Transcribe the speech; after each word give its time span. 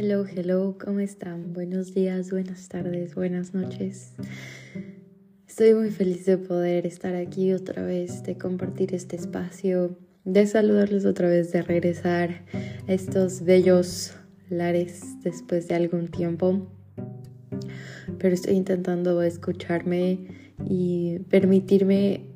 Hello, 0.00 0.24
hello, 0.24 0.76
¿cómo 0.78 1.00
están? 1.00 1.52
Buenos 1.52 1.92
días, 1.92 2.30
buenas 2.30 2.68
tardes, 2.68 3.16
buenas 3.16 3.52
noches. 3.52 4.12
Estoy 5.48 5.74
muy 5.74 5.90
feliz 5.90 6.24
de 6.24 6.38
poder 6.38 6.86
estar 6.86 7.16
aquí 7.16 7.52
otra 7.52 7.82
vez, 7.82 8.22
de 8.22 8.38
compartir 8.38 8.94
este 8.94 9.16
espacio, 9.16 9.98
de 10.22 10.46
saludarles 10.46 11.04
otra 11.04 11.28
vez, 11.28 11.50
de 11.50 11.62
regresar 11.62 12.44
a 12.86 12.92
estos 12.92 13.42
bellos 13.42 14.14
lares 14.48 15.20
después 15.24 15.66
de 15.66 15.74
algún 15.74 16.06
tiempo. 16.06 16.68
Pero 18.20 18.34
estoy 18.34 18.54
intentando 18.54 19.20
escucharme 19.20 20.28
y 20.64 21.18
permitirme 21.28 22.28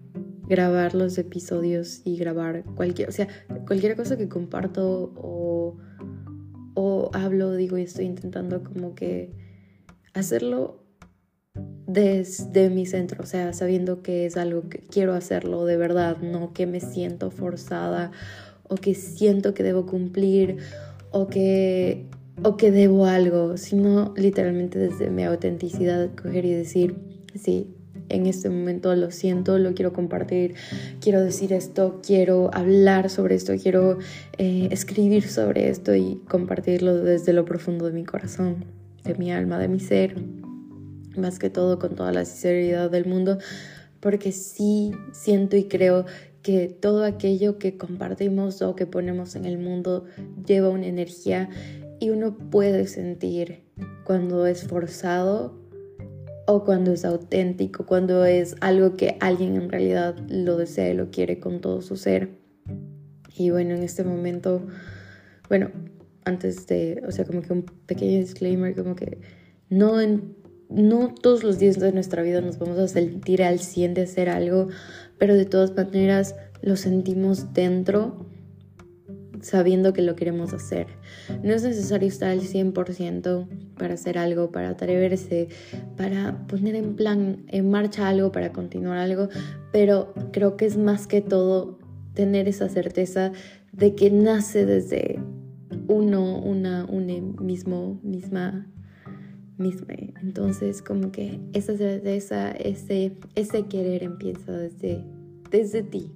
grabar 0.48 0.97
los 0.97 1.16
episodios 1.16 2.02
y 2.05 2.16
grabar 2.16 2.65
cualquier, 2.74 3.09
o 3.09 3.12
sea, 3.12 3.29
cualquier 3.69 3.95
cosa 3.95 4.19
que 4.19 4.29
comparto 4.29 5.12
hablo, 7.32 7.54
digo, 7.54 7.78
y 7.78 7.82
estoy 7.82 8.04
intentando 8.04 8.62
como 8.62 8.95
que 8.95 9.30
hacerlo 10.12 10.84
desde 11.86 12.68
mi 12.68 12.84
centro, 12.84 13.22
o 13.22 13.27
sea, 13.27 13.52
sabiendo 13.55 14.02
que 14.02 14.27
es 14.27 14.36
algo 14.36 14.68
que 14.68 14.80
quiero 14.80 15.14
hacerlo 15.14 15.64
de 15.64 15.78
verdad, 15.78 16.18
no 16.18 16.52
que 16.52 16.66
me 16.66 16.80
siento 16.80 17.30
forzada 17.30 18.12
o 18.68 18.74
que 18.77 18.95
siento 18.95 19.55
que 19.55 19.62
debo 19.62 19.86
cumplir 19.86 20.58
o 21.10 21.27
que 21.28 22.06
o 22.42 22.56
que 22.56 22.70
debo 22.70 23.06
algo, 23.06 23.56
sino 23.56 24.14
literalmente 24.16 24.78
desde 24.78 25.10
mi 25.10 25.24
autenticidad 25.24 26.10
coger 26.14 26.44
y 26.44 26.52
decir, 26.52 26.96
sí, 27.34 27.74
en 28.09 28.27
este 28.27 28.48
momento 28.48 28.95
lo 28.95 29.11
siento, 29.11 29.59
lo 29.59 29.74
quiero 29.74 29.92
compartir, 29.92 30.55
quiero 31.01 31.23
decir 31.23 31.52
esto, 31.52 32.01
quiero 32.05 32.51
hablar 32.52 33.11
sobre 33.11 33.34
esto, 33.34 33.55
quiero 33.61 33.98
eh, 34.38 34.69
escribir 34.70 35.28
sobre 35.28 35.69
esto 35.69 35.95
y 35.95 36.20
compartirlo 36.28 36.97
desde 36.97 37.33
lo 37.33 37.45
profundo 37.45 37.86
de 37.86 37.92
mi 37.92 38.05
corazón, 38.05 38.64
de 39.05 39.14
mi 39.14 39.33
alma, 39.33 39.58
de 39.58 39.69
mi 39.69 39.80
ser, 39.80 40.17
más 41.17 41.39
que 41.39 41.50
todo 41.50 41.78
con 41.78 41.95
toda 41.95 42.12
la 42.12 42.25
sinceridad 42.25 42.91
del 42.91 43.06
mundo, 43.06 43.39
porque 44.00 44.33
sí 44.33 44.92
siento 45.12 45.56
y 45.56 45.64
creo 45.64 46.06
que 46.42 46.69
todo 46.69 47.05
aquello 47.05 47.58
que 47.58 47.77
compartimos 47.77 48.62
o 48.62 48.75
que 48.75 48.86
ponemos 48.86 49.36
en 49.36 49.45
el 49.45 49.58
mundo 49.58 50.05
lleva 50.45 50.70
una 50.70 50.86
energía 50.86 51.48
y 52.00 52.11
uno 52.11 52.36
puede 52.36 52.89
sentir 52.89 53.62
cuando 54.05 54.47
es 54.47 54.64
forzado 54.64 55.61
o 56.47 56.65
cuando 56.65 56.93
es 56.93 57.05
auténtico, 57.05 57.87
cuando 57.87 58.25
es 58.25 58.57
algo 58.61 58.97
que 58.97 59.17
alguien 59.21 59.57
en 59.57 59.71
realidad 59.71 60.17
lo 60.29 60.57
desea 60.57 60.91
y 60.91 60.95
lo 60.95 61.11
quiere 61.11 61.41
con 61.41 61.61
todo 61.61 61.83
su 61.83 61.97
ser. 61.97 62.31
Y 63.37 63.51
bueno, 63.51 63.75
en 63.75 63.83
este 63.83 64.05
momento, 64.05 64.63
bueno, 65.48 65.70
antes 66.25 66.67
de, 66.67 67.03
o 67.07 67.13
sea, 67.13 67.25
como 67.25 67.43
que 67.43 67.53
un 67.53 67.63
pequeño 67.63 68.19
disclaimer, 68.19 68.75
como 68.75 68.95
que 68.95 69.20
no, 69.69 69.97
no 70.69 71.15
todos 71.15 71.43
los 71.45 71.59
días 71.59 71.79
de 71.79 71.93
nuestra 71.93 72.23
vida 72.23 72.41
nos 72.41 72.59
vamos 72.59 72.79
a 72.79 72.89
sentir 72.89 73.43
al 73.43 73.59
100 73.59 73.95
de 73.95 74.03
hacer 74.03 74.29
algo, 74.29 74.69
pero 75.19 75.35
de 75.35 75.47
todas 75.47 75.75
maneras 75.75 76.35
lo 76.63 76.77
sentimos 76.77 77.53
dentro 77.53 78.22
sabiendo 79.43 79.93
que 79.93 80.03
lo 80.03 80.17
queremos 80.17 80.53
hacer. 80.53 80.87
No 81.43 81.53
es 81.53 81.62
necesario 81.62 82.09
estar 82.09 82.31
al 82.31 82.41
100% 82.41 83.47
para 83.77 83.95
hacer 83.95 84.19
algo, 84.19 84.51
para 84.51 84.71
atreverse, 84.71 85.48
para 85.97 86.47
poner 86.47 86.75
en 86.77 86.97
plan, 86.97 87.45
en 87.48 87.70
marcha 87.70 88.09
algo, 88.09 88.33
para 88.33 88.53
continuar 88.53 88.98
algo, 88.98 89.29
pero 89.73 90.15
creo 90.33 90.57
que 90.57 90.67
es 90.67 90.77
más 90.77 91.07
que 91.07 91.20
todo 91.20 91.79
tener 92.15 92.48
esa 92.48 92.69
certeza 92.69 93.33
de 93.73 93.95
que 93.95 94.11
nace 94.11 94.67
desde 94.67 95.19
uno, 95.89 96.39
una, 96.39 96.85
un 96.85 97.37
mismo, 97.41 98.01
misma, 98.03 98.67
misma. 99.58 99.95
Entonces, 100.23 100.83
como 100.83 101.11
que 101.11 101.41
esa 101.52 101.77
certeza, 101.77 102.51
ese, 102.52 103.17
ese 103.35 103.67
querer 103.67 104.02
empieza 104.02 104.52
desde, 104.52 105.05
desde 105.51 105.83
ti. 105.83 106.11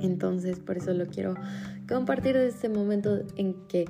Entonces, 0.00 0.60
por 0.60 0.76
eso 0.76 0.92
lo 0.92 1.06
quiero 1.06 1.34
compartir 1.88 2.36
este 2.36 2.68
momento 2.68 3.22
en 3.36 3.54
que 3.68 3.86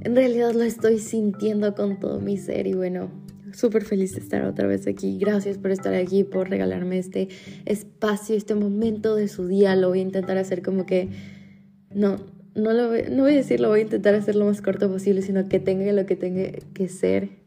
en 0.00 0.16
realidad 0.16 0.52
lo 0.54 0.62
estoy 0.62 0.98
sintiendo 0.98 1.74
con 1.74 2.00
todo 2.00 2.20
mi 2.20 2.38
ser 2.38 2.66
y 2.66 2.74
bueno, 2.74 3.10
súper 3.52 3.84
feliz 3.84 4.14
de 4.14 4.20
estar 4.20 4.44
otra 4.44 4.66
vez 4.66 4.86
aquí. 4.86 5.18
Gracias 5.18 5.58
por 5.58 5.70
estar 5.70 5.94
aquí, 5.94 6.24
por 6.24 6.48
regalarme 6.48 6.98
este 6.98 7.28
espacio, 7.66 8.36
este 8.36 8.54
momento 8.54 9.14
de 9.14 9.28
su 9.28 9.46
día. 9.46 9.76
Lo 9.76 9.90
voy 9.90 9.98
a 9.98 10.02
intentar 10.02 10.38
hacer 10.38 10.62
como 10.62 10.86
que 10.86 11.08
no, 11.94 12.16
no, 12.54 12.72
lo 12.72 12.90
no 13.10 13.22
voy 13.22 13.32
a 13.32 13.36
decir 13.36 13.60
lo 13.60 13.68
voy 13.68 13.80
a 13.80 13.82
intentar 13.82 14.14
hacer 14.14 14.36
lo 14.36 14.46
más 14.46 14.62
corto 14.62 14.90
posible, 14.90 15.22
sino 15.22 15.48
que 15.48 15.58
tenga 15.58 15.92
lo 15.92 16.06
que 16.06 16.16
tenga 16.16 16.50
que 16.74 16.88
ser. 16.88 17.42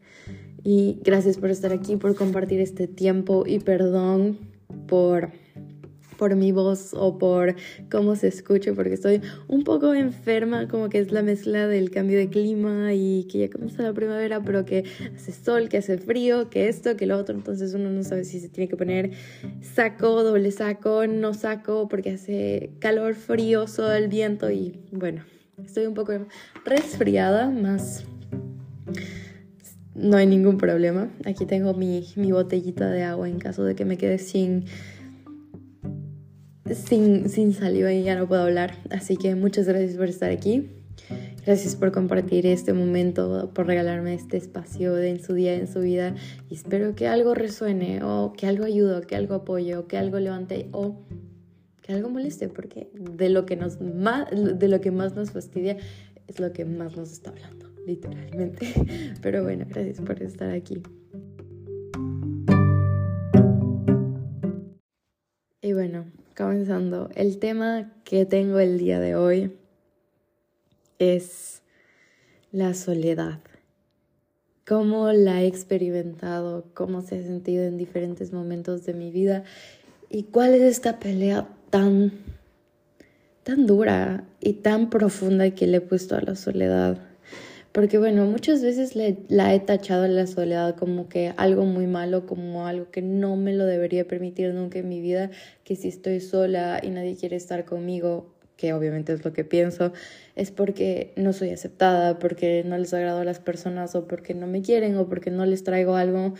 Y 0.62 1.00
gracias 1.04 1.38
por 1.38 1.50
estar 1.50 1.72
aquí, 1.72 1.96
por 1.96 2.14
compartir 2.16 2.60
este 2.60 2.88
tiempo 2.88 3.44
y 3.46 3.60
perdón 3.60 4.38
por 4.86 5.30
por 6.16 6.34
mi 6.36 6.52
voz 6.52 6.92
o 6.94 7.18
por 7.18 7.54
cómo 7.90 8.16
se 8.16 8.28
escucha, 8.28 8.72
porque 8.74 8.94
estoy 8.94 9.20
un 9.48 9.64
poco 9.64 9.94
enferma, 9.94 10.68
como 10.68 10.88
que 10.88 10.98
es 10.98 11.12
la 11.12 11.22
mezcla 11.22 11.66
del 11.66 11.90
cambio 11.90 12.18
de 12.18 12.28
clima 12.28 12.92
y 12.92 13.26
que 13.30 13.38
ya 13.38 13.50
comienza 13.50 13.82
la 13.82 13.92
primavera, 13.92 14.42
pero 14.42 14.64
que 14.64 14.84
hace 15.14 15.32
sol, 15.32 15.68
que 15.68 15.78
hace 15.78 15.98
frío, 15.98 16.50
que 16.50 16.68
esto, 16.68 16.96
que 16.96 17.06
lo 17.06 17.18
otro, 17.18 17.34
entonces 17.34 17.74
uno 17.74 17.90
no 17.90 18.02
sabe 18.02 18.24
si 18.24 18.40
se 18.40 18.48
tiene 18.48 18.68
que 18.68 18.76
poner 18.76 19.10
saco, 19.60 20.22
doble 20.22 20.50
saco, 20.50 21.06
no 21.06 21.34
saco, 21.34 21.88
porque 21.88 22.10
hace 22.10 22.70
calor, 22.78 23.14
frío, 23.14 23.66
sol, 23.66 24.08
viento 24.08 24.50
y 24.50 24.80
bueno, 24.92 25.22
estoy 25.64 25.86
un 25.86 25.94
poco 25.94 26.12
resfriada, 26.64 27.50
más 27.50 28.04
no 29.96 30.18
hay 30.18 30.26
ningún 30.26 30.58
problema. 30.58 31.08
Aquí 31.24 31.46
tengo 31.46 31.74
mi, 31.74 32.06
mi 32.16 32.30
botellita 32.30 32.90
de 32.90 33.02
agua 33.02 33.28
en 33.28 33.38
caso 33.38 33.64
de 33.64 33.74
que 33.74 33.84
me 33.84 33.96
quede 33.96 34.18
sin 34.18 34.66
sin, 36.74 37.28
sin 37.28 37.52
saliva 37.52 37.92
y 37.92 38.02
ya 38.02 38.16
no 38.16 38.26
puedo 38.26 38.42
hablar. 38.42 38.76
Así 38.90 39.16
que 39.16 39.34
muchas 39.34 39.66
gracias 39.66 39.96
por 39.96 40.08
estar 40.08 40.30
aquí. 40.30 40.68
Gracias 41.46 41.76
por 41.76 41.92
compartir 41.92 42.44
este 42.44 42.72
momento, 42.72 43.52
por 43.54 43.68
regalarme 43.68 44.14
este 44.14 44.36
espacio 44.36 44.98
en 44.98 45.22
su 45.22 45.34
día, 45.34 45.54
en 45.54 45.68
su 45.68 45.80
vida. 45.80 46.16
Y 46.50 46.54
espero 46.54 46.96
que 46.96 47.06
algo 47.06 47.34
resuene, 47.34 48.02
o 48.02 48.32
que 48.36 48.48
algo 48.48 48.64
ayude, 48.64 48.96
o 48.96 49.00
que 49.02 49.14
algo 49.14 49.36
apoye, 49.36 49.76
o 49.76 49.86
que 49.86 49.96
algo 49.96 50.18
levante, 50.18 50.68
o 50.72 50.96
que 51.82 51.92
algo 51.92 52.10
moleste, 52.10 52.48
porque 52.48 52.90
de 52.94 53.28
lo 53.28 53.46
que, 53.46 53.54
nos 53.54 53.80
más, 53.80 54.26
de 54.30 54.66
lo 54.66 54.80
que 54.80 54.90
más 54.90 55.14
nos 55.14 55.30
fastidia 55.30 55.76
es 56.26 56.40
lo 56.40 56.52
que 56.52 56.64
más 56.64 56.96
nos 56.96 57.12
está 57.12 57.30
hablando, 57.30 57.70
literalmente. 57.86 58.66
Pero 59.22 59.44
bueno, 59.44 59.66
gracias 59.68 60.00
por 60.00 60.20
estar 60.20 60.50
aquí. 60.50 60.82
Y 65.62 65.72
bueno, 65.72 66.06
comenzando, 66.36 67.08
el 67.14 67.38
tema 67.38 67.92
que 68.04 68.26
tengo 68.26 68.58
el 68.58 68.78
día 68.78 69.00
de 69.00 69.16
hoy 69.16 69.56
es 70.98 71.62
la 72.52 72.74
soledad. 72.74 73.40
Cómo 74.66 75.12
la 75.12 75.42
he 75.42 75.46
experimentado, 75.46 76.66
cómo 76.74 77.00
se 77.00 77.18
ha 77.18 77.22
sentido 77.22 77.64
en 77.64 77.78
diferentes 77.78 78.32
momentos 78.32 78.84
de 78.84 78.94
mi 78.94 79.10
vida 79.10 79.44
y 80.10 80.24
cuál 80.24 80.54
es 80.54 80.62
esta 80.62 80.98
pelea 80.98 81.48
tan, 81.70 82.12
tan 83.42 83.66
dura 83.66 84.24
y 84.40 84.54
tan 84.54 84.90
profunda 84.90 85.50
que 85.52 85.66
le 85.66 85.78
he 85.78 85.80
puesto 85.80 86.16
a 86.16 86.20
la 86.20 86.34
soledad. 86.34 86.98
Porque 87.76 87.98
bueno, 87.98 88.24
muchas 88.24 88.62
veces 88.62 88.96
la 89.28 89.54
he 89.54 89.60
tachado 89.60 90.04
a 90.04 90.08
la 90.08 90.26
soledad 90.26 90.76
como 90.76 91.10
que 91.10 91.34
algo 91.36 91.66
muy 91.66 91.86
malo, 91.86 92.24
como 92.24 92.66
algo 92.66 92.90
que 92.90 93.02
no 93.02 93.36
me 93.36 93.52
lo 93.52 93.66
debería 93.66 94.08
permitir 94.08 94.54
nunca 94.54 94.78
en 94.78 94.88
mi 94.88 95.02
vida, 95.02 95.30
que 95.62 95.76
si 95.76 95.88
estoy 95.88 96.20
sola 96.20 96.80
y 96.82 96.88
nadie 96.88 97.16
quiere 97.16 97.36
estar 97.36 97.66
conmigo, 97.66 98.34
que 98.56 98.72
obviamente 98.72 99.12
es 99.12 99.26
lo 99.26 99.34
que 99.34 99.44
pienso, 99.44 99.92
es 100.36 100.50
porque 100.50 101.12
no 101.16 101.34
soy 101.34 101.50
aceptada, 101.50 102.18
porque 102.18 102.64
no 102.64 102.78
les 102.78 102.94
agrado 102.94 103.20
a 103.20 103.24
las 103.24 103.40
personas 103.40 103.94
o 103.94 104.08
porque 104.08 104.32
no 104.32 104.46
me 104.46 104.62
quieren 104.62 104.96
o 104.96 105.06
porque 105.06 105.30
no 105.30 105.44
les 105.44 105.62
traigo 105.62 105.96
algo 105.96 106.32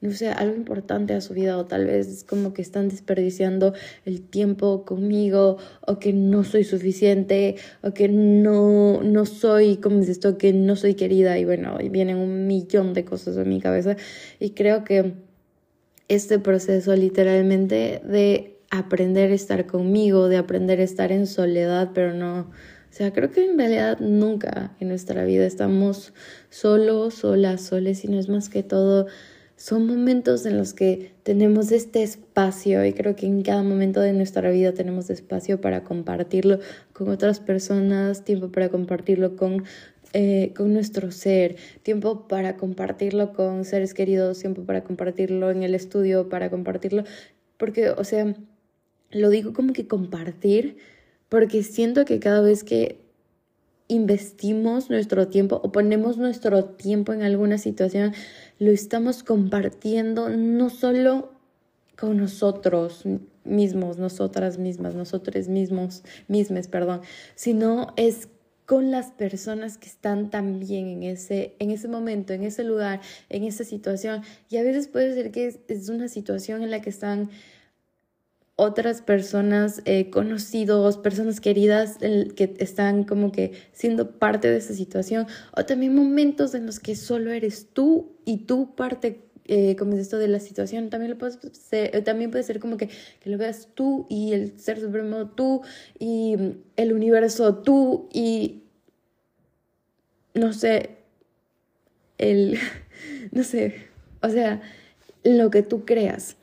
no 0.00 0.12
sé, 0.12 0.28
algo 0.28 0.54
importante 0.54 1.14
a 1.14 1.20
su 1.20 1.34
vida 1.34 1.58
o 1.58 1.66
tal 1.66 1.86
vez 1.86 2.06
es 2.06 2.24
como 2.24 2.54
que 2.54 2.62
están 2.62 2.88
desperdiciando 2.88 3.74
el 4.04 4.22
tiempo 4.22 4.84
conmigo 4.84 5.58
o 5.86 5.98
que 5.98 6.12
no 6.12 6.44
soy 6.44 6.64
suficiente 6.64 7.56
o 7.82 7.92
que 7.92 8.08
no, 8.08 9.02
no 9.02 9.26
soy, 9.26 9.78
como 9.78 10.00
es 10.00 10.08
esto, 10.08 10.38
que 10.38 10.52
no 10.52 10.76
soy 10.76 10.94
querida 10.94 11.38
y 11.38 11.44
bueno, 11.44 11.78
y 11.80 11.88
vienen 11.88 12.18
un 12.18 12.46
millón 12.46 12.94
de 12.94 13.04
cosas 13.04 13.36
en 13.36 13.48
mi 13.48 13.60
cabeza. 13.60 13.96
Y 14.38 14.50
creo 14.50 14.84
que 14.84 15.14
este 16.06 16.38
proceso 16.38 16.94
literalmente 16.94 18.00
de 18.04 18.56
aprender 18.70 19.32
a 19.32 19.34
estar 19.34 19.66
conmigo, 19.66 20.28
de 20.28 20.36
aprender 20.36 20.80
a 20.80 20.84
estar 20.84 21.10
en 21.10 21.26
soledad, 21.26 21.90
pero 21.92 22.14
no, 22.14 22.40
o 22.40 22.92
sea, 22.92 23.12
creo 23.12 23.30
que 23.30 23.44
en 23.44 23.58
realidad 23.58 23.98
nunca 24.00 24.76
en 24.80 24.88
nuestra 24.88 25.24
vida 25.24 25.44
estamos 25.44 26.12
solos, 26.50 27.14
solas, 27.14 27.62
soles, 27.62 27.98
sino 27.98 28.18
es 28.18 28.28
más 28.28 28.48
que 28.48 28.62
todo 28.62 29.06
son 29.58 29.88
momentos 29.88 30.46
en 30.46 30.56
los 30.56 30.72
que 30.72 31.10
tenemos 31.24 31.72
este 31.72 32.04
espacio 32.04 32.84
y 32.84 32.92
creo 32.92 33.16
que 33.16 33.26
en 33.26 33.42
cada 33.42 33.64
momento 33.64 34.00
de 34.00 34.12
nuestra 34.12 34.50
vida 34.50 34.72
tenemos 34.72 35.10
espacio 35.10 35.60
para 35.60 35.82
compartirlo 35.82 36.60
con 36.92 37.08
otras 37.08 37.40
personas, 37.40 38.24
tiempo 38.24 38.52
para 38.52 38.68
compartirlo 38.68 39.36
con 39.36 39.64
eh, 40.14 40.54
con 40.56 40.72
nuestro 40.72 41.10
ser, 41.10 41.56
tiempo 41.82 42.28
para 42.28 42.56
compartirlo 42.56 43.34
con 43.34 43.66
seres 43.66 43.92
queridos, 43.92 44.38
tiempo 44.38 44.62
para 44.62 44.82
compartirlo 44.82 45.50
en 45.50 45.62
el 45.62 45.74
estudio, 45.74 46.30
para 46.30 46.48
compartirlo, 46.48 47.04
porque, 47.58 47.90
o 47.90 48.04
sea, 48.04 48.34
lo 49.10 49.28
digo 49.28 49.52
como 49.52 49.74
que 49.74 49.86
compartir, 49.86 50.78
porque 51.28 51.62
siento 51.62 52.06
que 52.06 52.20
cada 52.20 52.40
vez 52.40 52.64
que 52.64 53.07
investimos 53.88 54.90
nuestro 54.90 55.28
tiempo 55.28 55.60
o 55.64 55.72
ponemos 55.72 56.18
nuestro 56.18 56.64
tiempo 56.64 57.12
en 57.12 57.22
alguna 57.22 57.58
situación, 57.58 58.14
lo 58.58 58.70
estamos 58.70 59.22
compartiendo 59.22 60.28
no 60.28 60.70
solo 60.70 61.32
con 61.96 62.18
nosotros 62.18 63.04
mismos, 63.44 63.98
nosotras 63.98 64.58
mismas, 64.58 64.94
nosotros 64.94 65.48
mismos, 65.48 66.04
mismes, 66.28 66.68
perdón, 66.68 67.00
sino 67.34 67.92
es 67.96 68.28
con 68.68 68.90
las 68.90 69.12
personas 69.12 69.78
que 69.78 69.86
están 69.86 70.28
también 70.28 70.88
en 70.88 71.02
ese, 71.02 71.54
en 71.58 71.70
ese 71.70 71.88
momento, 71.88 72.34
en 72.34 72.42
ese 72.44 72.64
lugar, 72.64 73.00
en 73.30 73.44
esa 73.44 73.64
situación. 73.64 74.22
Y 74.50 74.58
a 74.58 74.62
veces 74.62 74.88
puede 74.88 75.14
ser 75.14 75.30
que 75.30 75.46
es, 75.68 75.88
una 75.88 76.08
situación 76.08 76.62
en 76.62 76.70
la 76.70 76.82
que 76.82 76.90
están 76.90 77.30
otras 78.60 79.02
personas 79.02 79.82
eh, 79.84 80.10
conocidos, 80.10 80.98
personas 80.98 81.40
queridas 81.40 81.98
que 81.98 82.56
están 82.58 83.04
como 83.04 83.30
que 83.30 83.52
siendo 83.70 84.18
parte 84.18 84.50
de 84.50 84.56
esa 84.56 84.74
situación, 84.74 85.28
o 85.56 85.64
también 85.64 85.94
momentos 85.94 86.54
en 86.56 86.66
los 86.66 86.80
que 86.80 86.96
solo 86.96 87.30
eres 87.30 87.68
tú 87.72 88.16
y 88.24 88.38
tú 88.38 88.74
parte 88.74 89.28
eh, 89.44 89.76
como 89.76 89.92
es 89.92 90.00
esto 90.00 90.18
de 90.18 90.26
la 90.26 90.40
situación, 90.40 90.90
también, 90.90 91.12
lo 91.12 91.18
puedes 91.18 91.38
ser, 91.52 92.02
también 92.02 92.32
puede 92.32 92.42
ser 92.42 92.58
como 92.58 92.76
que, 92.76 92.88
que, 92.88 93.30
lo 93.30 93.38
veas 93.38 93.68
tú 93.74 94.06
y 94.10 94.32
el 94.32 94.58
ser 94.58 94.80
supremo 94.80 95.28
tú 95.28 95.62
y 96.00 96.36
el 96.74 96.92
universo 96.92 97.54
tú 97.54 98.08
y 98.12 98.64
no 100.34 100.52
sé, 100.52 100.98
el, 102.18 102.58
no 103.30 103.44
sé, 103.44 103.86
o 104.20 104.28
sea, 104.28 104.60
lo 105.22 105.48
que 105.50 105.62
tú 105.62 105.84
creas. 105.84 106.36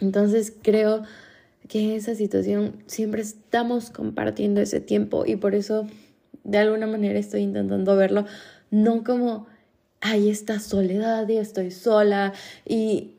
Entonces 0.00 0.52
creo 0.60 1.04
que 1.68 1.80
en 1.80 1.90
esa 1.90 2.14
situación 2.14 2.82
siempre 2.86 3.22
estamos 3.22 3.90
compartiendo 3.90 4.60
ese 4.60 4.80
tiempo 4.80 5.24
y 5.26 5.36
por 5.36 5.54
eso 5.54 5.86
de 6.44 6.58
alguna 6.58 6.86
manera 6.86 7.18
estoy 7.18 7.42
intentando 7.42 7.96
verlo 7.96 8.24
no 8.70 9.02
como 9.04 9.46
hay 10.00 10.30
esta 10.30 10.60
soledad 10.60 11.28
y 11.28 11.36
estoy 11.38 11.70
sola 11.70 12.32
y 12.64 13.16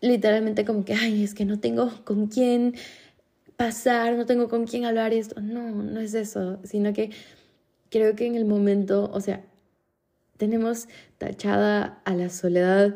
literalmente 0.00 0.64
como 0.64 0.84
que, 0.84 0.94
ay, 0.94 1.22
es 1.22 1.34
que 1.34 1.44
no 1.44 1.60
tengo 1.60 1.90
con 2.04 2.26
quién 2.26 2.74
pasar, 3.56 4.16
no 4.16 4.26
tengo 4.26 4.48
con 4.48 4.66
quién 4.66 4.84
hablar 4.84 5.12
esto. 5.12 5.40
No, 5.40 5.70
no 5.70 6.00
es 6.00 6.14
eso, 6.14 6.58
sino 6.64 6.92
que 6.92 7.10
creo 7.90 8.16
que 8.16 8.26
en 8.26 8.34
el 8.34 8.44
momento, 8.44 9.10
o 9.12 9.20
sea, 9.20 9.44
tenemos 10.36 10.88
tachada 11.18 12.00
a 12.04 12.14
la 12.14 12.30
soledad 12.30 12.94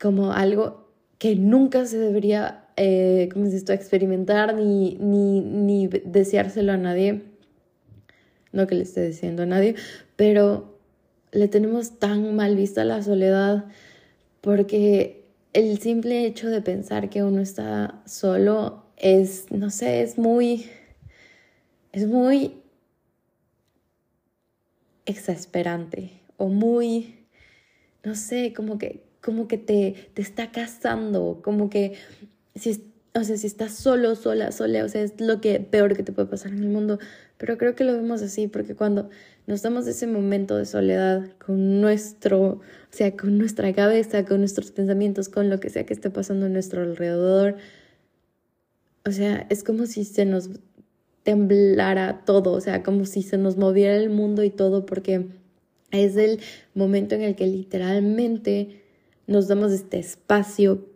como 0.00 0.32
algo 0.32 0.88
que 1.18 1.36
nunca 1.36 1.84
se 1.86 1.98
debería, 1.98 2.64
eh, 2.82 3.28
¿cómo 3.30 3.44
es 3.44 3.52
esto?, 3.52 3.74
experimentar 3.74 4.54
ni, 4.54 4.96
ni, 4.98 5.42
ni 5.42 5.86
deseárselo 5.86 6.72
a 6.72 6.78
nadie. 6.78 7.24
No 8.52 8.66
que 8.66 8.74
le 8.74 8.84
esté 8.84 9.06
diciendo 9.06 9.42
a 9.42 9.46
nadie, 9.46 9.74
pero 10.16 10.78
le 11.30 11.46
tenemos 11.46 11.98
tan 11.98 12.34
mal 12.34 12.56
vista 12.56 12.82
la 12.84 13.02
soledad 13.02 13.66
porque 14.40 15.26
el 15.52 15.78
simple 15.78 16.24
hecho 16.24 16.48
de 16.48 16.62
pensar 16.62 17.10
que 17.10 17.22
uno 17.22 17.42
está 17.42 18.00
solo 18.06 18.86
es, 18.96 19.52
no 19.52 19.68
sé, 19.68 20.00
es 20.00 20.16
muy, 20.16 20.64
es 21.92 22.06
muy 22.06 22.62
exasperante 25.04 26.12
o 26.38 26.48
muy, 26.48 27.26
no 28.04 28.14
sé, 28.14 28.54
como 28.54 28.78
que, 28.78 29.02
como 29.20 29.48
que 29.48 29.58
te, 29.58 30.10
te 30.14 30.22
está 30.22 30.50
casando, 30.50 31.40
como 31.44 31.68
que 31.68 31.98
si, 32.54 32.92
o 33.14 33.24
sea, 33.24 33.36
si 33.36 33.46
estás 33.46 33.74
solo, 33.74 34.14
sola, 34.14 34.52
sola, 34.52 34.84
o 34.84 34.88
sea, 34.88 35.02
es 35.02 35.20
lo 35.20 35.40
que 35.40 35.60
peor 35.60 35.96
que 35.96 36.02
te 36.02 36.12
puede 36.12 36.28
pasar 36.28 36.52
en 36.52 36.62
el 36.62 36.68
mundo. 36.68 36.98
Pero 37.38 37.58
creo 37.58 37.74
que 37.74 37.84
lo 37.84 37.92
vemos 37.92 38.22
así 38.22 38.48
porque 38.48 38.74
cuando 38.74 39.08
nos 39.46 39.62
damos 39.62 39.86
ese 39.86 40.06
momento 40.06 40.56
de 40.56 40.66
soledad 40.66 41.26
con 41.44 41.80
nuestro, 41.80 42.42
o 42.42 42.60
sea, 42.90 43.16
con 43.16 43.38
nuestra 43.38 43.72
cabeza, 43.72 44.24
con 44.24 44.38
nuestros 44.38 44.70
pensamientos, 44.70 45.28
con 45.28 45.48
lo 45.50 45.58
que 45.58 45.70
sea 45.70 45.86
que 45.86 45.94
esté 45.94 46.10
pasando 46.10 46.46
en 46.46 46.52
nuestro 46.52 46.82
alrededor, 46.82 47.56
o 49.04 49.10
sea, 49.12 49.46
es 49.48 49.64
como 49.64 49.86
si 49.86 50.04
se 50.04 50.24
nos 50.24 50.50
temblara 51.22 52.24
todo, 52.24 52.52
o 52.52 52.60
sea, 52.60 52.82
como 52.82 53.06
si 53.06 53.22
se 53.22 53.38
nos 53.38 53.56
moviera 53.56 53.96
el 53.96 54.10
mundo 54.10 54.44
y 54.44 54.50
todo, 54.50 54.86
porque 54.86 55.26
es 55.90 56.16
el 56.16 56.40
momento 56.74 57.14
en 57.14 57.22
el 57.22 57.34
que 57.34 57.46
literalmente 57.46 58.82
nos 59.26 59.48
damos 59.48 59.72
este 59.72 59.98
espacio 59.98 60.86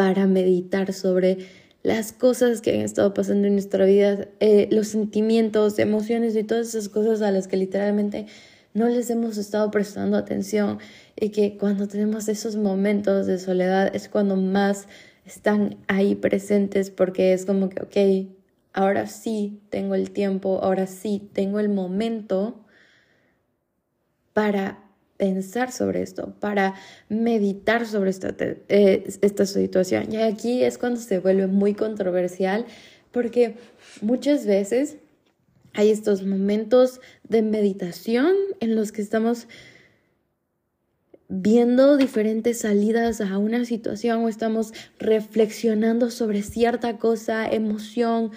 para 0.00 0.26
meditar 0.26 0.94
sobre 0.94 1.46
las 1.82 2.12
cosas 2.14 2.62
que 2.62 2.70
han 2.72 2.80
estado 2.80 3.12
pasando 3.12 3.46
en 3.48 3.52
nuestra 3.52 3.84
vida, 3.84 4.28
eh, 4.40 4.66
los 4.70 4.88
sentimientos, 4.88 5.78
emociones 5.78 6.34
y 6.36 6.42
todas 6.42 6.68
esas 6.68 6.88
cosas 6.88 7.20
a 7.20 7.30
las 7.30 7.48
que 7.48 7.58
literalmente 7.58 8.24
no 8.72 8.88
les 8.88 9.10
hemos 9.10 9.36
estado 9.36 9.70
prestando 9.70 10.16
atención 10.16 10.78
y 11.16 11.28
que 11.28 11.58
cuando 11.58 11.86
tenemos 11.86 12.28
esos 12.28 12.56
momentos 12.56 13.26
de 13.26 13.38
soledad 13.38 13.94
es 13.94 14.08
cuando 14.08 14.36
más 14.36 14.88
están 15.26 15.76
ahí 15.86 16.14
presentes 16.14 16.90
porque 16.90 17.34
es 17.34 17.44
como 17.44 17.68
que, 17.68 17.82
ok, 17.82 18.32
ahora 18.72 19.06
sí 19.06 19.60
tengo 19.68 19.94
el 19.94 20.12
tiempo, 20.12 20.60
ahora 20.62 20.86
sí 20.86 21.28
tengo 21.34 21.60
el 21.60 21.68
momento 21.68 22.64
para 24.32 24.82
pensar 25.20 25.70
sobre 25.70 26.00
esto, 26.00 26.34
para 26.40 26.74
meditar 27.10 27.86
sobre 27.86 28.08
esta, 28.08 28.34
eh, 28.38 29.04
esta 29.20 29.44
situación. 29.44 30.10
Y 30.10 30.16
aquí 30.16 30.64
es 30.64 30.78
cuando 30.78 30.98
se 30.98 31.18
vuelve 31.18 31.46
muy 31.46 31.74
controversial 31.74 32.64
porque 33.12 33.56
muchas 34.00 34.46
veces 34.46 34.96
hay 35.74 35.90
estos 35.90 36.24
momentos 36.24 37.02
de 37.28 37.42
meditación 37.42 38.32
en 38.60 38.74
los 38.74 38.92
que 38.92 39.02
estamos 39.02 39.46
viendo 41.28 41.98
diferentes 41.98 42.60
salidas 42.60 43.20
a 43.20 43.36
una 43.36 43.66
situación 43.66 44.24
o 44.24 44.28
estamos 44.30 44.72
reflexionando 44.98 46.10
sobre 46.10 46.42
cierta 46.42 46.96
cosa, 46.96 47.46
emoción 47.46 48.30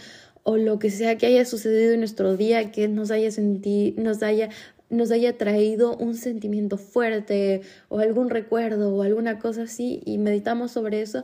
o 0.44 0.58
lo 0.58 0.78
que 0.78 0.92
sea 0.92 1.18
que 1.18 1.26
haya 1.26 1.46
sucedido 1.46 1.94
en 1.94 2.00
nuestro 2.00 2.36
día 2.36 2.72
que 2.72 2.90
nos 2.90 3.10
haya 3.12 3.32
sentido, 3.32 4.04
nos 4.04 4.22
haya 4.22 4.50
nos 4.94 5.12
haya 5.12 5.38
traído 5.38 5.96
un 5.98 6.16
sentimiento 6.16 6.78
fuerte 6.78 7.62
o 7.90 8.00
algún 8.00 8.30
recuerdo 8.30 8.96
o 8.96 9.04
alguna 9.04 9.40
cosa 9.40 9.64
así 9.64 10.02
y 10.06 10.18
meditamos 10.18 10.72
sobre 10.72 11.02
eso, 11.02 11.24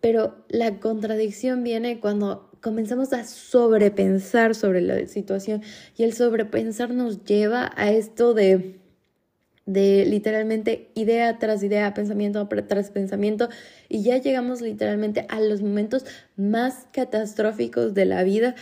pero 0.00 0.36
la 0.48 0.80
contradicción 0.80 1.62
viene 1.62 2.00
cuando 2.00 2.50
comenzamos 2.60 3.12
a 3.12 3.24
sobrepensar 3.24 4.54
sobre 4.54 4.80
la 4.80 5.06
situación 5.06 5.62
y 5.96 6.04
el 6.04 6.12
sobrepensar 6.14 6.90
nos 6.90 7.24
lleva 7.24 7.72
a 7.76 7.90
esto 7.90 8.34
de 8.34 8.80
de 9.66 10.04
literalmente 10.04 10.90
idea 10.94 11.38
tras 11.38 11.62
idea, 11.62 11.94
pensamiento 11.94 12.46
tras 12.68 12.90
pensamiento, 12.90 13.48
y 13.88 14.02
ya 14.02 14.18
llegamos 14.18 14.60
literalmente 14.60 15.26
a 15.28 15.40
los 15.40 15.62
momentos 15.62 16.04
más 16.36 16.86
catastróficos 16.92 17.94
de 17.94 18.04
la 18.04 18.22
vida. 18.24 18.54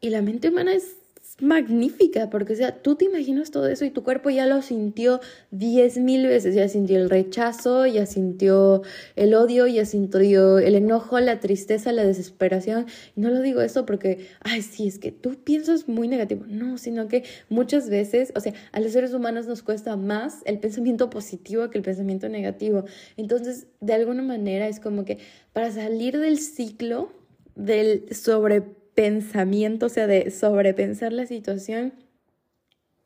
Y 0.00 0.10
la 0.10 0.22
mente 0.22 0.48
humana 0.48 0.74
es 0.74 0.96
magnífica, 1.42 2.30
porque 2.30 2.52
o 2.52 2.56
sea, 2.56 2.82
tú 2.82 2.94
te 2.94 3.04
imaginas 3.04 3.50
todo 3.50 3.66
eso 3.66 3.84
y 3.84 3.90
tu 3.90 4.02
cuerpo 4.02 4.30
ya 4.30 4.46
lo 4.46 4.62
sintió 4.62 5.20
diez 5.50 5.98
mil 5.98 6.26
veces, 6.26 6.54
ya 6.54 6.68
sintió 6.68 6.96
el 6.98 7.10
rechazo, 7.10 7.84
ya 7.86 8.06
sintió 8.06 8.82
el 9.16 9.34
odio, 9.34 9.66
ya 9.66 9.84
sintió 9.84 10.58
el 10.58 10.74
enojo, 10.74 11.18
la 11.20 11.40
tristeza, 11.40 11.92
la 11.92 12.04
desesperación. 12.04 12.86
No 13.16 13.30
lo 13.30 13.40
digo 13.40 13.60
eso 13.60 13.84
porque, 13.86 14.28
ay, 14.40 14.62
sí, 14.62 14.86
es 14.86 14.98
que 14.98 15.10
tú 15.10 15.36
piensas 15.42 15.88
muy 15.88 16.08
negativo, 16.08 16.44
no, 16.46 16.78
sino 16.78 17.08
que 17.08 17.24
muchas 17.48 17.90
veces, 17.90 18.32
o 18.36 18.40
sea, 18.40 18.54
a 18.70 18.80
los 18.80 18.92
seres 18.92 19.12
humanos 19.12 19.46
nos 19.46 19.62
cuesta 19.62 19.96
más 19.96 20.42
el 20.44 20.58
pensamiento 20.60 21.10
positivo 21.10 21.68
que 21.70 21.78
el 21.78 21.84
pensamiento 21.84 22.28
negativo. 22.28 22.84
Entonces, 23.16 23.66
de 23.80 23.94
alguna 23.94 24.22
manera 24.22 24.68
es 24.68 24.78
como 24.78 25.04
que 25.04 25.18
para 25.52 25.72
salir 25.72 26.18
del 26.18 26.38
ciclo 26.38 27.12
del 27.56 28.14
sobre 28.14 28.62
pensamiento, 28.94 29.86
o 29.86 29.88
sea, 29.88 30.06
de 30.06 30.30
sobrepensar 30.30 31.12
la 31.12 31.26
situación, 31.26 31.92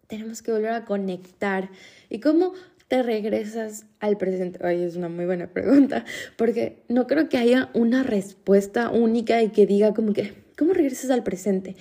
tenemos 0.06 0.42
que 0.42 0.52
volver 0.52 0.70
a 0.70 0.84
conectar. 0.84 1.70
¿Y 2.08 2.20
cómo 2.20 2.52
te 2.88 3.02
regresas 3.02 3.86
al 4.00 4.16
presente? 4.16 4.58
Ay, 4.62 4.82
es 4.82 4.96
una 4.96 5.08
muy 5.08 5.26
buena 5.26 5.48
pregunta, 5.48 6.04
porque 6.36 6.82
no 6.88 7.06
creo 7.06 7.28
que 7.28 7.38
haya 7.38 7.70
una 7.74 8.02
respuesta 8.02 8.90
única 8.90 9.42
y 9.42 9.50
que 9.50 9.66
diga 9.66 9.94
como 9.94 10.12
que, 10.12 10.34
¿cómo 10.56 10.72
regresas 10.72 11.10
al 11.10 11.22
presente? 11.22 11.76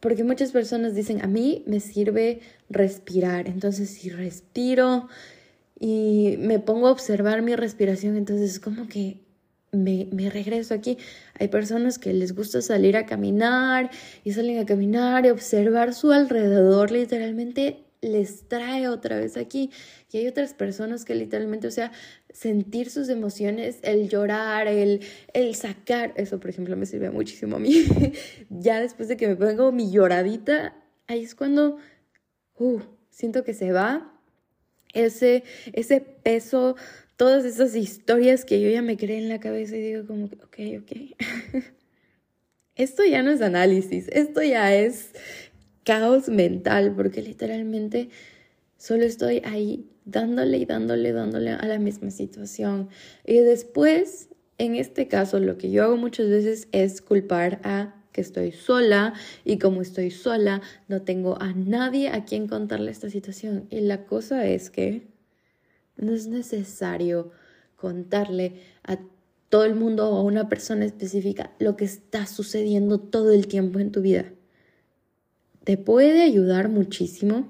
Porque 0.00 0.24
muchas 0.24 0.50
personas 0.50 0.94
dicen, 0.94 1.22
a 1.22 1.28
mí 1.28 1.62
me 1.66 1.78
sirve 1.78 2.40
respirar, 2.68 3.46
entonces 3.46 3.90
si 3.90 4.10
respiro 4.10 5.08
y 5.78 6.36
me 6.38 6.58
pongo 6.58 6.88
a 6.88 6.92
observar 6.92 7.42
mi 7.42 7.54
respiración, 7.54 8.16
entonces 8.16 8.52
es 8.52 8.60
como 8.60 8.88
que 8.88 9.21
me, 9.72 10.06
me, 10.12 10.30
regreso 10.30 10.74
aquí. 10.74 10.98
Hay 11.38 11.48
personas 11.48 11.98
que 11.98 12.12
les 12.12 12.34
gusta 12.34 12.60
salir 12.60 12.96
a 12.96 13.06
caminar 13.06 13.90
y 14.22 14.32
salen 14.32 14.58
a 14.58 14.66
caminar 14.66 15.26
y 15.26 15.30
observar 15.30 15.94
su 15.94 16.12
alrededor, 16.12 16.90
literalmente 16.90 17.84
les 18.02 18.48
trae 18.48 18.88
otra 18.88 19.16
vez 19.16 19.36
aquí. 19.36 19.70
Y 20.10 20.18
hay 20.18 20.26
otras 20.26 20.52
personas 20.52 21.04
que 21.04 21.14
literalmente, 21.14 21.68
o 21.68 21.70
sea, 21.70 21.92
sentir 22.30 22.90
sus 22.90 23.08
emociones, 23.08 23.78
el 23.82 24.08
llorar, 24.08 24.66
el, 24.66 25.00
el 25.32 25.54
sacar, 25.54 26.12
eso 26.16 26.38
por 26.38 26.50
ejemplo 26.50 26.76
me 26.76 26.84
sirve 26.84 27.10
muchísimo 27.10 27.56
a 27.56 27.58
mí. 27.60 27.84
ya 28.50 28.80
después 28.80 29.08
de 29.08 29.16
que 29.16 29.28
me 29.28 29.36
pongo 29.36 29.72
mi 29.72 29.90
lloradita, 29.90 30.76
ahí 31.06 31.22
es 31.22 31.34
cuando 31.34 31.78
uh, 32.58 32.80
siento 33.10 33.44
que 33.44 33.54
se 33.54 33.72
va 33.72 34.12
ese, 34.92 35.44
ese 35.72 36.00
peso, 36.00 36.76
todas 37.16 37.44
esas 37.44 37.74
historias 37.76 38.44
que 38.44 38.60
yo 38.60 38.68
ya 38.68 38.82
me 38.82 38.96
creé 38.96 39.18
en 39.18 39.28
la 39.28 39.40
cabeza 39.40 39.76
y 39.76 39.80
digo 39.80 40.06
como, 40.06 40.24
ok, 40.26 40.58
ok. 40.80 41.62
esto 42.74 43.04
ya 43.04 43.22
no 43.22 43.30
es 43.30 43.42
análisis, 43.42 44.08
esto 44.08 44.42
ya 44.42 44.74
es 44.74 45.10
caos 45.84 46.28
mental, 46.28 46.94
porque 46.96 47.22
literalmente 47.22 48.08
solo 48.76 49.04
estoy 49.04 49.42
ahí 49.44 49.88
dándole 50.04 50.58
y 50.58 50.64
dándole, 50.64 51.12
dándole 51.12 51.50
a 51.50 51.66
la 51.66 51.78
misma 51.78 52.10
situación. 52.10 52.88
Y 53.24 53.38
después, 53.38 54.28
en 54.58 54.76
este 54.76 55.08
caso, 55.08 55.38
lo 55.38 55.58
que 55.58 55.70
yo 55.70 55.84
hago 55.84 55.96
muchas 55.96 56.28
veces 56.28 56.68
es 56.72 57.00
culpar 57.00 57.60
a 57.64 57.94
que 58.12 58.20
estoy 58.20 58.52
sola 58.52 59.14
y 59.44 59.58
como 59.58 59.80
estoy 59.80 60.10
sola, 60.10 60.60
no 60.86 61.02
tengo 61.02 61.40
a 61.40 61.52
nadie 61.54 62.10
a 62.10 62.24
quien 62.24 62.46
contarle 62.46 62.90
esta 62.90 63.08
situación. 63.08 63.66
Y 63.70 63.80
la 63.80 64.04
cosa 64.04 64.46
es 64.46 64.70
que 64.70 65.11
no 65.96 66.12
es 66.12 66.26
necesario 66.26 67.30
contarle 67.76 68.54
a 68.84 68.98
todo 69.48 69.64
el 69.64 69.74
mundo 69.74 70.10
o 70.10 70.18
a 70.18 70.22
una 70.22 70.48
persona 70.48 70.84
específica 70.84 71.52
lo 71.58 71.76
que 71.76 71.84
está 71.84 72.26
sucediendo 72.26 72.98
todo 72.98 73.32
el 73.32 73.46
tiempo 73.46 73.78
en 73.78 73.92
tu 73.92 74.00
vida 74.00 74.32
te 75.64 75.76
puede 75.76 76.22
ayudar 76.22 76.68
muchísimo. 76.68 77.48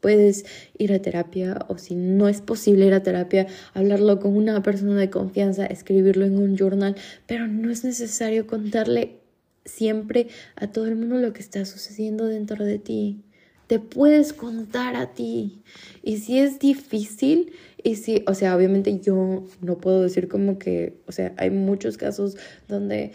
Puedes 0.00 0.44
ir 0.78 0.92
a 0.92 1.00
terapia 1.00 1.64
o 1.68 1.78
si 1.78 1.94
no 1.94 2.28
es 2.28 2.40
posible 2.40 2.86
ir 2.86 2.94
a 2.94 3.04
terapia, 3.04 3.46
hablarlo 3.72 4.18
con 4.18 4.36
una 4.36 4.60
persona 4.62 4.96
de 4.96 5.10
confianza, 5.10 5.64
escribirlo 5.64 6.24
en 6.24 6.38
un 6.38 6.56
journal, 6.56 6.96
pero 7.26 7.46
no 7.46 7.70
es 7.70 7.84
necesario 7.84 8.48
contarle 8.48 9.20
siempre 9.64 10.26
a 10.56 10.72
todo 10.72 10.86
el 10.86 10.96
mundo 10.96 11.18
lo 11.18 11.32
que 11.32 11.40
está 11.40 11.64
sucediendo 11.64 12.26
dentro 12.26 12.64
de 12.64 12.80
ti. 12.80 13.22
Te 13.68 13.78
puedes 13.78 14.32
contar 14.32 14.96
a 14.96 15.14
ti. 15.14 15.62
Y 16.02 16.16
si 16.16 16.40
es 16.40 16.58
difícil, 16.58 17.52
y 17.82 17.96
si, 17.96 18.24
o 18.26 18.34
sea, 18.34 18.56
obviamente 18.56 19.00
yo 19.00 19.46
no 19.60 19.78
puedo 19.78 20.02
decir 20.02 20.28
como 20.28 20.58
que, 20.58 21.00
o 21.06 21.12
sea, 21.12 21.32
hay 21.36 21.50
muchos 21.50 21.96
casos 21.96 22.36
donde 22.68 23.12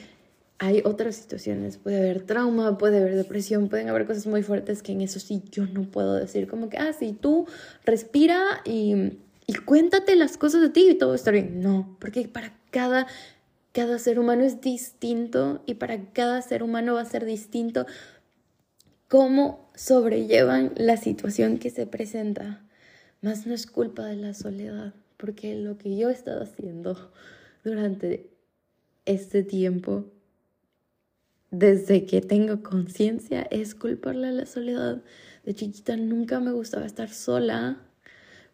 hay 0.60 0.82
otras 0.86 1.16
situaciones, 1.16 1.78
puede 1.78 1.98
haber 1.98 2.24
trauma, 2.24 2.78
puede 2.78 2.98
haber 2.98 3.16
depresión, 3.16 3.70
pueden 3.70 3.90
haber 3.90 4.08
cosas 4.08 4.26
muy 4.26 4.42
fuertes 4.42 4.82
que 4.82 4.92
en 4.92 5.02
eso 5.02 5.20
sí 5.20 5.44
yo 5.52 5.68
no 5.68 5.84
puedo 5.84 6.16
decir 6.16 6.48
como 6.48 6.70
que, 6.70 6.78
ah, 6.78 6.94
sí, 6.98 7.16
tú 7.20 7.46
respira 7.86 8.62
y, 8.66 9.20
y 9.46 9.54
cuéntate 9.66 10.16
las 10.16 10.38
cosas 10.38 10.62
de 10.62 10.70
ti 10.70 10.90
y 10.90 10.96
todo 10.96 11.14
está 11.14 11.32
bien. 11.32 11.62
No, 11.62 11.96
porque 12.00 12.28
para 12.28 12.58
cada, 12.72 13.06
cada 13.72 14.00
ser 14.00 14.20
humano 14.20 14.44
es 14.44 14.60
distinto 14.60 15.62
y 15.68 15.76
para 15.76 16.12
cada 16.12 16.42
ser 16.42 16.64
humano 16.64 16.96
va 16.96 17.02
a 17.02 17.06
ser 17.06 17.26
distinto 17.26 17.86
cómo 19.08 19.70
sobrellevan 19.76 20.74
la 20.76 20.98
situación 20.98 21.60
que 21.60 21.70
se 21.70 21.86
presenta. 21.86 22.67
Más 23.22 23.48
no 23.48 23.54
es 23.54 23.66
culpa 23.66 24.06
de 24.06 24.16
la 24.16 24.34
soledad, 24.34 24.94
porque 25.18 25.56
lo 25.56 25.78
que 25.78 25.98
yo 25.98 26.10
he 26.10 26.14
estado 26.14 26.44
haciendo 26.44 27.12
durante 27.64 28.30
este 29.06 29.44
tiempo 29.44 30.06
desde 31.50 32.06
que 32.06 32.22
tengo 32.22 32.62
conciencia 32.62 33.48
es 33.50 33.74
culparle 33.74 34.28
a 34.28 34.32
la 34.32 34.46
soledad. 34.46 35.02
De 35.46 35.54
chiquita 35.56 35.96
nunca 35.96 36.40
me 36.40 36.52
gustaba 36.52 36.86
estar 36.86 37.10
sola 37.10 37.78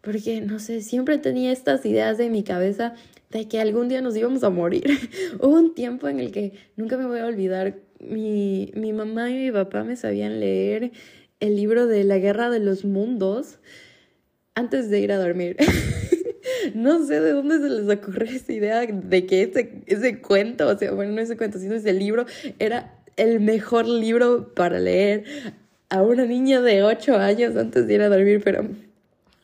porque, 0.00 0.40
no 0.42 0.58
sé, 0.58 0.82
siempre 0.82 1.18
tenía 1.18 1.50
estas 1.50 1.84
ideas 1.86 2.18
de 2.18 2.28
mi 2.28 2.44
cabeza 2.44 2.94
de 3.30 3.48
que 3.48 3.60
algún 3.60 3.88
día 3.88 4.02
nos 4.02 4.16
íbamos 4.16 4.44
a 4.44 4.50
morir. 4.50 4.84
Hubo 5.40 5.54
un 5.54 5.74
tiempo 5.74 6.08
en 6.08 6.20
el 6.20 6.30
que 6.30 6.52
nunca 6.76 6.96
me 6.96 7.06
voy 7.06 7.20
a 7.20 7.26
olvidar, 7.26 7.76
mi, 8.00 8.70
mi 8.74 8.92
mamá 8.92 9.30
y 9.30 9.34
mi 9.34 9.50
papá 9.50 9.82
me 9.82 9.96
sabían 9.96 10.40
leer 10.40 10.92
el 11.40 11.56
libro 11.56 11.86
de 11.86 12.04
la 12.04 12.18
guerra 12.18 12.50
de 12.50 12.60
los 12.60 12.84
mundos 12.84 13.58
antes 14.54 14.90
de 14.90 15.00
ir 15.00 15.12
a 15.12 15.18
dormir. 15.18 15.56
no 16.74 17.04
sé 17.06 17.20
de 17.20 17.32
dónde 17.32 17.58
se 17.58 17.68
les 17.68 17.96
ocurrió 17.96 18.34
esa 18.34 18.52
idea 18.52 18.80
de 18.86 19.26
que 19.26 19.42
ese, 19.42 19.82
ese 19.86 20.20
cuento, 20.20 20.68
o 20.68 20.78
sea, 20.78 20.92
bueno, 20.92 21.12
no 21.12 21.20
ese 21.20 21.36
cuento, 21.36 21.58
sino 21.58 21.74
ese 21.74 21.92
libro, 21.92 22.26
era 22.58 22.94
el 23.16 23.40
mejor 23.40 23.86
libro 23.86 24.54
para 24.54 24.78
leer 24.78 25.24
a 25.88 26.02
una 26.02 26.24
niña 26.24 26.60
de 26.60 26.82
8 26.82 27.16
años 27.16 27.56
antes 27.56 27.86
de 27.86 27.94
ir 27.94 28.02
a 28.02 28.08
dormir, 28.08 28.42
pero 28.44 28.66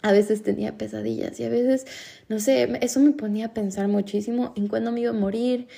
a 0.02 0.12
veces 0.12 0.42
tenía 0.42 0.78
pesadillas 0.78 1.38
y 1.38 1.44
a 1.44 1.48
veces, 1.48 1.86
no 2.28 2.40
sé, 2.40 2.78
eso 2.80 3.00
me 3.00 3.12
ponía 3.12 3.46
a 3.46 3.54
pensar 3.54 3.86
muchísimo 3.88 4.52
en 4.56 4.66
cuándo 4.66 4.92
me 4.92 5.00
iba 5.00 5.10
a 5.10 5.14
morir, 5.14 5.68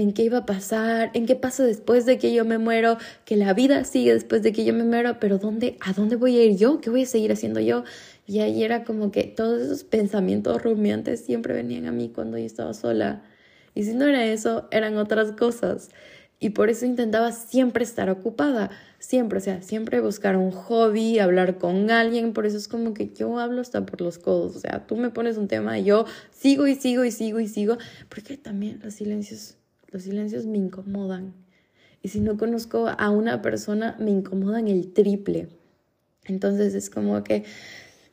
en 0.00 0.12
qué 0.12 0.24
iba 0.24 0.38
a 0.38 0.46
pasar, 0.46 1.10
en 1.14 1.26
qué 1.26 1.36
pasa 1.36 1.64
después 1.64 2.06
de 2.06 2.18
que 2.18 2.32
yo 2.32 2.44
me 2.44 2.58
muero, 2.58 2.98
que 3.24 3.36
la 3.36 3.54
vida 3.54 3.84
sigue 3.84 4.12
después 4.12 4.42
de 4.42 4.52
que 4.52 4.64
yo 4.64 4.72
me 4.72 4.84
muero, 4.84 5.18
pero 5.20 5.38
¿dónde, 5.38 5.76
a 5.80 5.92
dónde 5.92 6.16
voy 6.16 6.38
a 6.38 6.44
ir 6.44 6.56
yo? 6.56 6.80
¿Qué 6.80 6.90
voy 6.90 7.02
a 7.02 7.06
seguir 7.06 7.32
haciendo 7.32 7.60
yo? 7.60 7.84
Y 8.26 8.40
ahí 8.40 8.62
era 8.64 8.84
como 8.84 9.10
que 9.10 9.24
todos 9.24 9.60
esos 9.60 9.84
pensamientos 9.84 10.62
rumiantes 10.62 11.20
siempre 11.20 11.54
venían 11.54 11.86
a 11.86 11.92
mí 11.92 12.10
cuando 12.14 12.38
yo 12.38 12.44
estaba 12.44 12.74
sola. 12.74 13.22
Y 13.74 13.84
si 13.84 13.94
no 13.94 14.06
era 14.06 14.24
eso, 14.24 14.68
eran 14.70 14.96
otras 14.96 15.32
cosas. 15.32 15.90
Y 16.42 16.50
por 16.50 16.70
eso 16.70 16.86
intentaba 16.86 17.32
siempre 17.32 17.84
estar 17.84 18.08
ocupada, 18.08 18.70
siempre, 18.98 19.38
o 19.38 19.40
sea, 19.42 19.60
siempre 19.60 20.00
buscar 20.00 20.38
un 20.38 20.50
hobby, 20.50 21.18
hablar 21.18 21.58
con 21.58 21.90
alguien, 21.90 22.32
por 22.32 22.46
eso 22.46 22.56
es 22.56 22.66
como 22.66 22.94
que 22.94 23.12
yo 23.12 23.38
hablo 23.38 23.60
hasta 23.60 23.84
por 23.84 24.00
los 24.00 24.18
codos, 24.18 24.56
o 24.56 24.58
sea, 24.58 24.86
tú 24.86 24.96
me 24.96 25.10
pones 25.10 25.36
un 25.36 25.48
tema 25.48 25.78
y 25.78 25.84
yo 25.84 26.06
sigo 26.30 26.66
y 26.66 26.76
sigo 26.76 27.04
y 27.04 27.10
sigo 27.10 27.40
y 27.40 27.46
sigo, 27.46 27.76
porque 28.08 28.38
también 28.38 28.80
los 28.82 28.94
silencios, 28.94 29.58
los 29.90 30.02
silencios 30.02 30.46
me 30.46 30.58
incomodan. 30.58 31.34
Y 32.02 32.08
si 32.08 32.20
no 32.20 32.36
conozco 32.38 32.88
a 32.88 33.10
una 33.10 33.42
persona, 33.42 33.96
me 33.98 34.10
incomodan 34.10 34.68
el 34.68 34.92
triple. 34.92 35.48
Entonces 36.24 36.74
es 36.74 36.90
como 36.90 37.22
que 37.24 37.44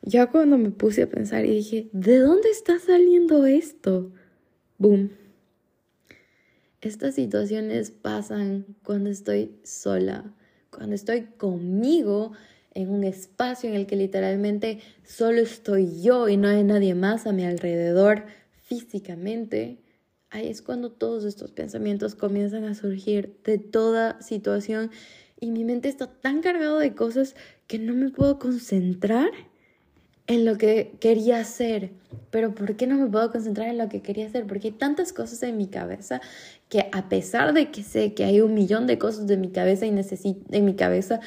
ya 0.02 0.26
cuando 0.26 0.58
me 0.58 0.70
puse 0.70 1.02
a 1.02 1.08
pensar 1.08 1.44
y 1.44 1.50
dije, 1.50 1.88
¿de 1.92 2.18
dónde 2.18 2.50
está 2.50 2.78
saliendo 2.78 3.46
esto? 3.46 4.12
Boom. 4.78 5.10
Estas 6.80 7.16
situaciones 7.16 7.90
pasan 7.90 8.76
cuando 8.84 9.10
estoy 9.10 9.58
sola, 9.64 10.32
cuando 10.70 10.94
estoy 10.94 11.22
conmigo 11.36 12.32
en 12.74 12.90
un 12.90 13.02
espacio 13.02 13.68
en 13.68 13.74
el 13.74 13.86
que 13.86 13.96
literalmente 13.96 14.78
solo 15.04 15.40
estoy 15.40 16.00
yo 16.00 16.28
y 16.28 16.36
no 16.36 16.46
hay 16.46 16.62
nadie 16.62 16.94
más 16.94 17.26
a 17.26 17.32
mi 17.32 17.44
alrededor 17.44 18.26
físicamente. 18.62 19.78
Ahí 20.30 20.48
es 20.48 20.60
cuando 20.60 20.90
todos 20.90 21.24
estos 21.24 21.52
pensamientos 21.52 22.14
comienzan 22.14 22.64
a 22.64 22.74
surgir 22.74 23.38
de 23.44 23.56
toda 23.58 24.20
situación 24.20 24.90
y 25.40 25.50
mi 25.50 25.64
mente 25.64 25.88
está 25.88 26.06
tan 26.06 26.42
cargada 26.42 26.78
de 26.78 26.94
cosas 26.94 27.34
que 27.66 27.78
no 27.78 27.94
me 27.94 28.10
puedo 28.10 28.38
concentrar 28.38 29.30
en 30.26 30.44
lo 30.44 30.58
que 30.58 30.92
quería 31.00 31.40
hacer. 31.40 31.92
Pero 32.30 32.54
¿por 32.54 32.76
qué 32.76 32.86
no 32.86 32.96
me 32.96 33.08
puedo 33.08 33.32
concentrar 33.32 33.68
en 33.68 33.78
lo 33.78 33.88
que 33.88 34.02
quería 34.02 34.26
hacer? 34.26 34.46
Porque 34.46 34.68
hay 34.68 34.74
tantas 34.74 35.14
cosas 35.14 35.42
en 35.42 35.56
mi 35.56 35.68
cabeza 35.68 36.20
que 36.68 36.90
a 36.92 37.08
pesar 37.08 37.54
de 37.54 37.70
que 37.70 37.82
sé 37.82 38.12
que 38.12 38.24
hay 38.24 38.42
un 38.42 38.52
millón 38.52 38.86
de 38.86 38.98
cosas 38.98 39.26
de 39.26 39.38
mi 39.38 39.50
cabeza 39.50 39.86
y 39.86 39.90
necesito, 39.90 40.40
en 40.50 40.66
mi 40.66 40.76
cabeza, 40.76 41.20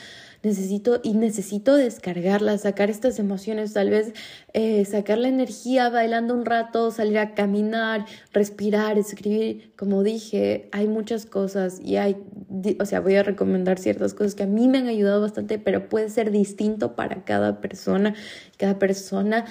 necesito 0.43 0.99
y 1.03 1.13
necesito 1.13 1.75
descargarlas, 1.75 2.61
sacar 2.61 2.89
estas 2.89 3.19
emociones, 3.19 3.73
tal 3.73 3.89
vez 3.89 4.13
eh, 4.53 4.83
sacar 4.85 5.17
la 5.17 5.27
energía 5.27 5.89
bailando 5.89 6.33
un 6.33 6.45
rato, 6.45 6.91
salir 6.91 7.19
a 7.19 7.33
caminar, 7.33 8.05
respirar, 8.33 8.97
escribir. 8.97 9.73
Como 9.75 10.03
dije, 10.03 10.69
hay 10.71 10.87
muchas 10.87 11.25
cosas 11.25 11.79
y 11.79 11.97
hay, 11.97 12.17
o 12.79 12.85
sea, 12.85 12.99
voy 12.99 13.15
a 13.15 13.23
recomendar 13.23 13.77
ciertas 13.77 14.13
cosas 14.13 14.35
que 14.35 14.43
a 14.43 14.47
mí 14.47 14.67
me 14.67 14.79
han 14.79 14.87
ayudado 14.87 15.21
bastante, 15.21 15.59
pero 15.59 15.89
puede 15.89 16.09
ser 16.09 16.31
distinto 16.31 16.95
para 16.95 17.23
cada 17.23 17.61
persona. 17.61 18.15
Cada 18.57 18.79
persona 18.79 19.45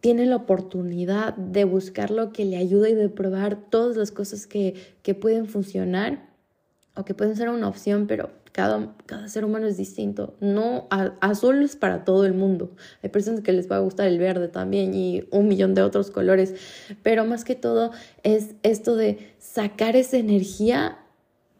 tiene 0.00 0.26
la 0.26 0.36
oportunidad 0.36 1.34
de 1.34 1.64
buscar 1.64 2.10
lo 2.10 2.32
que 2.32 2.44
le 2.44 2.56
ayuda 2.56 2.88
y 2.88 2.94
de 2.94 3.08
probar 3.08 3.56
todas 3.70 3.96
las 3.96 4.12
cosas 4.12 4.46
que, 4.46 4.74
que 5.02 5.14
pueden 5.14 5.46
funcionar 5.46 6.28
o 6.94 7.04
que 7.04 7.14
pueden 7.14 7.36
ser 7.36 7.48
una 7.48 7.68
opción, 7.68 8.06
pero 8.06 8.30
cada, 8.52 8.94
cada 9.06 9.28
ser 9.28 9.44
humano 9.44 9.66
es 9.66 9.76
distinto. 9.76 10.36
No, 10.40 10.86
azul 11.20 11.62
es 11.62 11.76
para 11.76 12.04
todo 12.04 12.24
el 12.24 12.34
mundo. 12.34 12.74
Hay 13.02 13.10
personas 13.10 13.40
que 13.40 13.52
les 13.52 13.70
va 13.70 13.76
a 13.76 13.80
gustar 13.80 14.06
el 14.06 14.18
verde 14.18 14.48
también 14.48 14.94
y 14.94 15.24
un 15.30 15.48
millón 15.48 15.74
de 15.74 15.82
otros 15.82 16.10
colores, 16.10 16.54
pero 17.02 17.24
más 17.24 17.44
que 17.44 17.54
todo 17.54 17.92
es 18.22 18.54
esto 18.62 18.96
de 18.96 19.34
sacar 19.38 19.96
esa 19.96 20.16
energía 20.16 20.98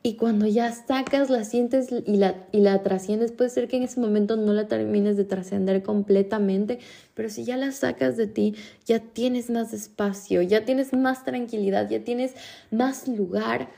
y 0.01 0.15
cuando 0.15 0.47
ya 0.47 0.73
sacas, 0.73 1.29
la 1.29 1.45
sientes 1.45 1.89
y 1.91 2.17
la, 2.17 2.47
y 2.53 2.61
la 2.61 2.83
trasciendes, 2.83 3.33
puede 3.33 3.51
ser 3.51 3.67
que 3.67 3.77
en 3.77 3.83
ese 3.83 4.01
momento 4.01 4.37
no 4.37 4.53
la 4.53 4.69
termines 4.69 5.17
de 5.17 5.25
trascender 5.25 5.83
completamente, 5.83 6.79
pero 7.15 7.29
si 7.29 7.45
ya 7.45 7.57
la 7.57 7.73
sacas 7.73 8.17
de 8.17 8.29
ti, 8.29 8.55
ya 8.87 9.01
tienes 9.01 9.51
más 9.51 9.75
espacio, 9.75 10.41
ya 10.41 10.65
tienes 10.65 10.93
más 10.93 11.25
tranquilidad, 11.25 11.91
ya 11.91 12.05
tienes 12.05 12.35
más 12.71 13.09
lugar 13.09 13.71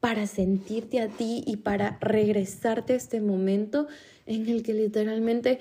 para 0.00 0.26
sentirte 0.26 1.00
a 1.00 1.08
ti 1.08 1.42
y 1.46 1.56
para 1.56 1.98
regresarte 2.00 2.92
a 2.92 2.96
este 2.96 3.20
momento 3.20 3.88
en 4.26 4.48
el 4.48 4.62
que 4.62 4.74
literalmente 4.74 5.58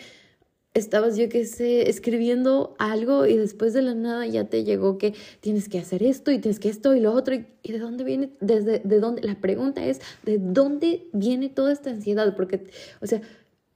estabas, 0.77 1.17
yo 1.17 1.27
qué 1.29 1.45
sé, 1.45 1.89
escribiendo 1.89 2.75
algo 2.77 3.25
y 3.25 3.35
después 3.35 3.73
de 3.73 3.81
la 3.81 3.95
nada 3.95 4.25
ya 4.27 4.45
te 4.45 4.63
llegó 4.63 4.97
que 4.97 5.13
tienes 5.39 5.69
que 5.69 5.79
hacer 5.79 6.03
esto 6.03 6.31
y 6.31 6.39
tienes 6.39 6.59
que 6.59 6.69
esto 6.69 6.95
y 6.95 6.99
lo 6.99 7.13
otro. 7.13 7.35
¿Y, 7.63 7.71
de 7.71 7.79
dónde 7.79 8.03
viene? 8.03 8.29
Desde, 8.39 8.79
¿De 8.79 8.99
dónde? 8.99 9.23
La 9.23 9.39
pregunta 9.39 9.83
es, 9.85 9.99
¿de 10.23 10.37
dónde 10.37 11.07
viene 11.13 11.49
toda 11.49 11.73
esta 11.73 11.89
ansiedad? 11.89 12.35
Porque, 12.35 12.65
o 13.01 13.07
sea, 13.07 13.21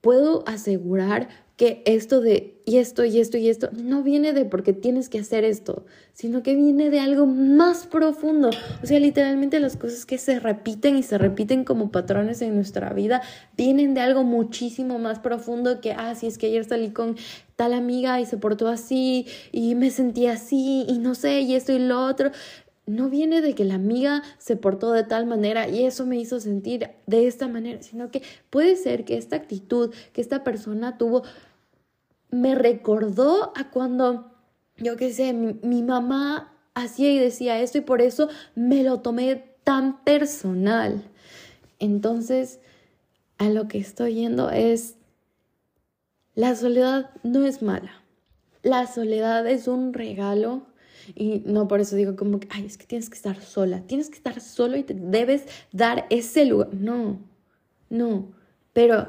puedo 0.02 0.46
asegurar 0.46 1.28
que 1.56 1.82
esto 1.86 2.20
de 2.20 2.60
y 2.64 2.78
esto 2.78 3.04
y 3.04 3.18
esto 3.18 3.38
y 3.38 3.48
esto 3.48 3.70
no 3.72 4.02
viene 4.02 4.32
de 4.32 4.44
porque 4.44 4.72
tienes 4.72 5.08
que 5.08 5.18
hacer 5.18 5.44
esto, 5.44 5.84
sino 6.12 6.42
que 6.42 6.54
viene 6.54 6.90
de 6.90 7.00
algo 7.00 7.26
más 7.26 7.86
profundo. 7.86 8.50
O 8.82 8.86
sea, 8.86 8.98
literalmente 9.00 9.58
las 9.60 9.76
cosas 9.76 10.06
que 10.06 10.18
se 10.18 10.38
repiten 10.38 10.96
y 10.96 11.02
se 11.02 11.18
repiten 11.18 11.64
como 11.64 11.90
patrones 11.90 12.40
en 12.42 12.54
nuestra 12.54 12.92
vida 12.92 13.22
vienen 13.56 13.94
de 13.94 14.00
algo 14.00 14.22
muchísimo 14.22 14.98
más 14.98 15.18
profundo 15.18 15.80
que, 15.80 15.92
ah, 15.92 16.14
si 16.14 16.26
es 16.26 16.38
que 16.38 16.46
ayer 16.46 16.64
salí 16.64 16.90
con 16.90 17.16
tal 17.56 17.74
amiga 17.74 18.20
y 18.20 18.26
se 18.26 18.38
portó 18.38 18.68
así 18.68 19.26
y 19.50 19.74
me 19.74 19.90
sentí 19.90 20.26
así 20.26 20.84
y 20.88 20.98
no 20.98 21.14
sé, 21.14 21.40
y 21.40 21.54
esto 21.54 21.72
y 21.72 21.78
lo 21.78 22.04
otro 22.06 22.30
no 22.86 23.08
viene 23.08 23.40
de 23.40 23.54
que 23.54 23.64
la 23.64 23.74
amiga 23.74 24.22
se 24.38 24.56
portó 24.56 24.92
de 24.92 25.04
tal 25.04 25.26
manera 25.26 25.68
y 25.68 25.84
eso 25.84 26.04
me 26.04 26.18
hizo 26.18 26.40
sentir 26.40 26.90
de 27.06 27.26
esta 27.26 27.48
manera, 27.48 27.82
sino 27.82 28.10
que 28.10 28.22
puede 28.50 28.76
ser 28.76 29.04
que 29.04 29.16
esta 29.16 29.36
actitud 29.36 29.94
que 30.12 30.20
esta 30.20 30.42
persona 30.42 30.98
tuvo 30.98 31.22
me 32.32 32.54
recordó 32.54 33.52
a 33.54 33.70
cuando, 33.70 34.32
yo 34.78 34.96
qué 34.96 35.12
sé, 35.12 35.32
mi, 35.32 35.82
mamá 35.82 36.52
hacía 36.74 37.12
y 37.12 37.18
decía 37.18 37.60
esto 37.60 37.78
y 37.78 37.82
por 37.82 38.00
eso 38.00 38.28
me 38.54 38.82
lo 38.82 39.00
tomé 39.00 39.44
tan 39.64 40.02
personal. 40.02 41.04
Entonces, 41.78 42.58
a 43.38 43.50
lo 43.50 43.68
que 43.68 43.78
estoy 43.78 44.14
yendo 44.14 44.50
es, 44.50 44.96
la 46.34 46.56
soledad 46.56 47.10
no 47.22 47.44
es 47.44 47.62
mala. 47.62 48.02
La 48.62 48.86
soledad 48.86 49.46
es 49.46 49.68
un 49.68 49.92
regalo 49.92 50.62
y 51.14 51.42
no 51.46 51.68
por 51.68 51.80
eso 51.80 51.96
digo 51.96 52.16
como 52.16 52.40
que, 52.40 52.48
ay, 52.50 52.66
es 52.66 52.78
que 52.78 52.86
tienes 52.86 53.08
que 53.08 53.16
estar 53.16 53.40
sola, 53.40 53.82
tienes 53.86 54.08
que 54.08 54.16
estar 54.16 54.40
solo 54.40 54.76
y 54.76 54.82
te 54.82 54.94
debes 54.94 55.44
dar 55.72 56.06
ese 56.10 56.44
lugar. 56.44 56.72
No, 56.74 57.18
no, 57.90 58.32
pero 58.72 59.08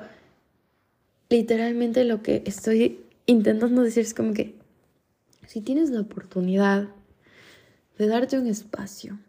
literalmente 1.30 2.04
lo 2.04 2.22
que 2.22 2.44
estoy 2.46 3.02
intentando 3.26 3.82
decir 3.82 4.04
es 4.04 4.14
como 4.14 4.34
que 4.34 4.56
si 5.48 5.62
tienes 5.62 5.90
la 5.90 6.02
oportunidad 6.02 6.90
de 7.98 8.08
darte 8.08 8.38
un 8.38 8.48
espacio, 8.48 9.20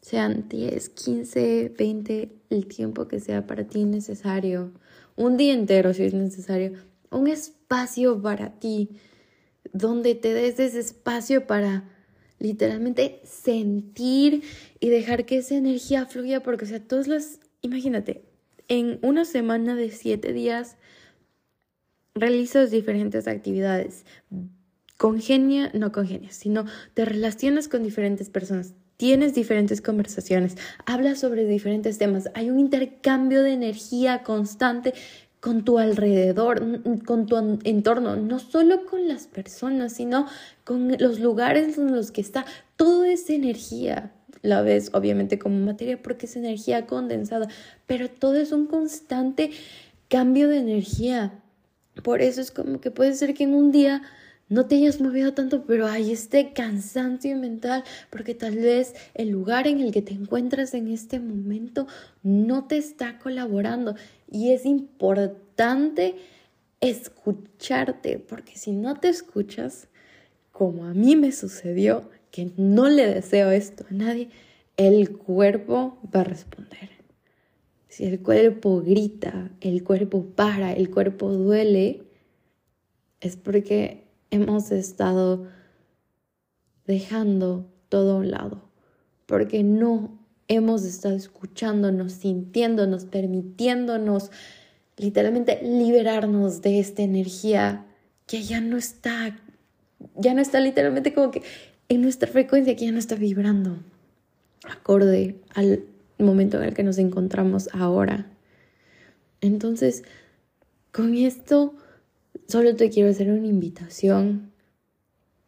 sean 0.00 0.48
10, 0.48 0.88
15, 0.90 1.74
20, 1.78 2.32
el 2.50 2.66
tiempo 2.66 3.06
que 3.06 3.20
sea 3.20 3.46
para 3.46 3.64
ti 3.64 3.84
necesario, 3.84 4.72
un 5.16 5.36
día 5.36 5.54
entero 5.54 5.94
si 5.94 6.04
es 6.04 6.14
necesario, 6.14 6.72
un 7.10 7.28
espacio 7.28 8.20
para 8.20 8.58
ti, 8.58 8.90
donde 9.72 10.14
te 10.14 10.34
des 10.34 10.58
ese 10.58 10.80
espacio 10.80 11.46
para 11.46 11.84
literalmente 12.42 13.20
sentir 13.24 14.42
y 14.80 14.88
dejar 14.88 15.24
que 15.24 15.38
esa 15.38 15.54
energía 15.54 16.06
fluya, 16.06 16.42
porque, 16.42 16.64
o 16.64 16.68
sea, 16.68 16.80
todos 16.80 17.06
los, 17.06 17.38
imagínate, 17.60 18.24
en 18.68 18.98
una 19.02 19.24
semana 19.24 19.76
de 19.76 19.90
siete 19.90 20.32
días 20.32 20.76
realizas 22.14 22.70
diferentes 22.70 23.28
actividades. 23.28 24.04
Congenia, 24.98 25.70
no 25.72 25.92
congenias, 25.92 26.34
sino 26.34 26.64
te 26.94 27.04
relacionas 27.04 27.68
con 27.68 27.82
diferentes 27.82 28.28
personas, 28.28 28.74
tienes 28.96 29.34
diferentes 29.34 29.80
conversaciones, 29.80 30.56
hablas 30.84 31.20
sobre 31.20 31.44
diferentes 31.44 31.98
temas, 31.98 32.28
hay 32.34 32.50
un 32.50 32.60
intercambio 32.60 33.42
de 33.42 33.52
energía 33.52 34.22
constante 34.22 34.94
con 35.42 35.64
tu 35.64 35.80
alrededor, 35.80 36.62
con 37.04 37.26
tu 37.26 37.58
entorno, 37.64 38.14
no 38.14 38.38
solo 38.38 38.86
con 38.86 39.08
las 39.08 39.26
personas, 39.26 39.92
sino 39.92 40.28
con 40.62 40.96
los 41.00 41.18
lugares 41.18 41.76
en 41.78 41.90
los 41.90 42.12
que 42.12 42.20
está. 42.20 42.46
Todo 42.76 43.02
es 43.02 43.28
energía. 43.28 44.12
La 44.42 44.62
ves 44.62 44.90
obviamente 44.92 45.40
como 45.40 45.58
materia 45.58 46.00
porque 46.00 46.26
es 46.26 46.36
energía 46.36 46.86
condensada, 46.86 47.48
pero 47.88 48.08
todo 48.08 48.36
es 48.36 48.52
un 48.52 48.66
constante 48.66 49.50
cambio 50.06 50.48
de 50.48 50.58
energía. 50.58 51.40
Por 52.04 52.22
eso 52.22 52.40
es 52.40 52.52
como 52.52 52.80
que 52.80 52.92
puede 52.92 53.12
ser 53.14 53.34
que 53.34 53.42
en 53.42 53.54
un 53.54 53.72
día 53.72 54.02
no 54.52 54.66
te 54.66 54.74
hayas 54.76 55.00
movido 55.00 55.32
tanto, 55.32 55.64
pero 55.64 55.86
hay 55.86 56.12
este 56.12 56.52
cansancio 56.52 57.34
mental, 57.36 57.84
porque 58.10 58.34
tal 58.34 58.56
vez 58.56 58.94
el 59.14 59.30
lugar 59.30 59.66
en 59.66 59.80
el 59.80 59.92
que 59.92 60.02
te 60.02 60.12
encuentras 60.12 60.74
en 60.74 60.88
este 60.88 61.20
momento 61.20 61.86
no 62.22 62.66
te 62.66 62.76
está 62.76 63.18
colaborando. 63.18 63.94
Y 64.30 64.52
es 64.52 64.66
importante 64.66 66.16
escucharte, 66.80 68.18
porque 68.18 68.56
si 68.56 68.72
no 68.72 69.00
te 69.00 69.08
escuchas, 69.08 69.88
como 70.50 70.84
a 70.84 70.92
mí 70.92 71.16
me 71.16 71.32
sucedió, 71.32 72.10
que 72.30 72.50
no 72.58 72.90
le 72.90 73.06
deseo 73.06 73.50
esto 73.50 73.86
a 73.90 73.94
nadie, 73.94 74.28
el 74.76 75.16
cuerpo 75.16 75.98
va 76.14 76.20
a 76.20 76.24
responder. 76.24 76.90
Si 77.88 78.04
el 78.04 78.20
cuerpo 78.20 78.82
grita, 78.82 79.50
el 79.62 79.82
cuerpo 79.82 80.26
para, 80.26 80.74
el 80.74 80.90
cuerpo 80.90 81.30
duele, 81.30 82.02
es 83.20 83.36
porque 83.36 84.11
hemos 84.32 84.72
estado 84.72 85.46
dejando 86.86 87.70
todo 87.88 88.12
a 88.12 88.16
un 88.16 88.30
lado, 88.30 88.62
porque 89.26 89.62
no 89.62 90.18
hemos 90.48 90.84
estado 90.84 91.14
escuchándonos, 91.14 92.12
sintiéndonos, 92.12 93.04
permitiéndonos 93.04 94.30
literalmente 94.96 95.60
liberarnos 95.62 96.62
de 96.62 96.80
esta 96.80 97.02
energía 97.02 97.86
que 98.26 98.42
ya 98.42 98.60
no 98.60 98.78
está, 98.78 99.38
ya 100.16 100.34
no 100.34 100.40
está 100.40 100.58
literalmente 100.60 101.12
como 101.12 101.30
que 101.30 101.42
en 101.88 102.02
nuestra 102.02 102.28
frecuencia, 102.28 102.74
que 102.74 102.86
ya 102.86 102.92
no 102.92 102.98
está 102.98 103.14
vibrando 103.14 103.78
acorde 104.64 105.36
al 105.54 105.84
momento 106.18 106.56
en 106.56 106.64
el 106.64 106.74
que 106.74 106.82
nos 106.82 106.98
encontramos 106.98 107.68
ahora. 107.74 108.26
Entonces, 109.40 110.04
con 110.92 111.14
esto 111.14 111.74
Solo 112.48 112.74
te 112.76 112.90
quiero 112.90 113.10
hacer 113.10 113.30
una 113.30 113.46
invitación, 113.46 114.52